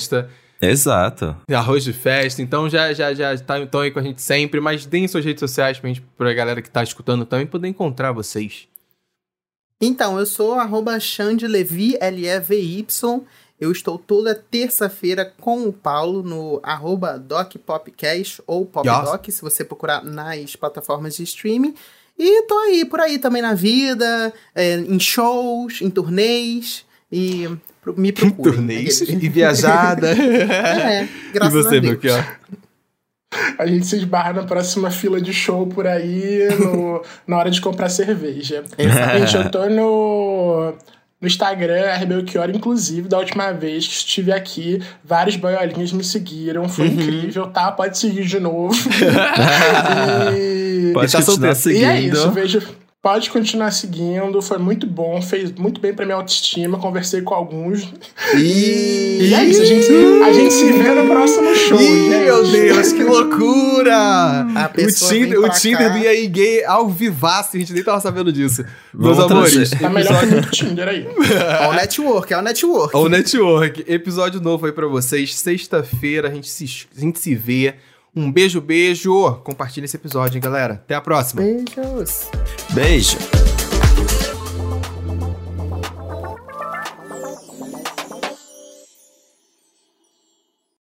[0.62, 1.36] Exato.
[1.52, 4.86] arroz de festa, então já já já tá, estão aí com a gente sempre, mas
[4.86, 8.68] deem suas redes sociais pra gente, pra galera que tá escutando também poder encontrar vocês.
[9.84, 13.24] Então, eu sou arroba Xandelevi, L-E-V-Y.
[13.60, 20.04] Eu estou toda terça-feira com o Paulo no arroba DocPopcast ou PopDoc, se você procurar
[20.04, 21.74] nas plataformas de streaming.
[22.18, 26.86] E tô aí, por aí também na vida, é, em shows, em turnês.
[27.12, 27.50] E
[27.98, 28.54] me procurem.
[28.54, 29.24] Turnês Aqueles.
[29.24, 30.12] e viajada.
[30.18, 32.02] É, e graças você, a Deus.
[33.58, 37.62] A gente se esbarra na próxima fila de show por aí no- na hora de
[37.62, 38.64] comprar cerveja.
[38.78, 40.74] Gente, eu tô no,
[41.22, 46.88] no Instagram, Rebelchior, inclusive, da última vez que estive aqui, vários boiolinhas me seguiram, foi
[46.88, 46.94] Uhum.
[46.94, 47.72] incrível, tá?
[47.72, 48.74] Pode seguir de novo.
[50.38, 50.92] e...
[50.94, 51.80] Pode tá continuar solteiro.
[51.80, 52.14] E é seguindo.
[52.18, 52.62] isso, vejo.
[53.02, 57.92] Pode continuar seguindo, foi muito bom, fez muito bem pra minha autoestima, conversei com alguns.
[58.38, 59.92] E é isso, a gente,
[60.24, 62.10] a gente se vê no próximo show, Ih, gente.
[62.10, 63.96] meu Deus, que loucura!
[63.96, 68.32] A O Tinder, o Tinder do EA Gay ao vivaço, a gente nem tava sabendo
[68.32, 68.64] disso.
[68.94, 69.80] Meus Vamos amores, trazer.
[69.80, 71.08] Tá melhor que muito Tinder aí.
[71.62, 72.96] É o network, é o network.
[72.96, 75.34] O Network, episódio novo aí pra vocês.
[75.34, 77.74] Sexta-feira a gente se, a gente se vê.
[78.16, 79.36] Um beijo, beijo.
[79.44, 80.74] Compartilha esse episódio, hein, galera.
[80.74, 81.42] Até a próxima.
[81.42, 82.30] Beijos.
[82.74, 83.18] Beijo.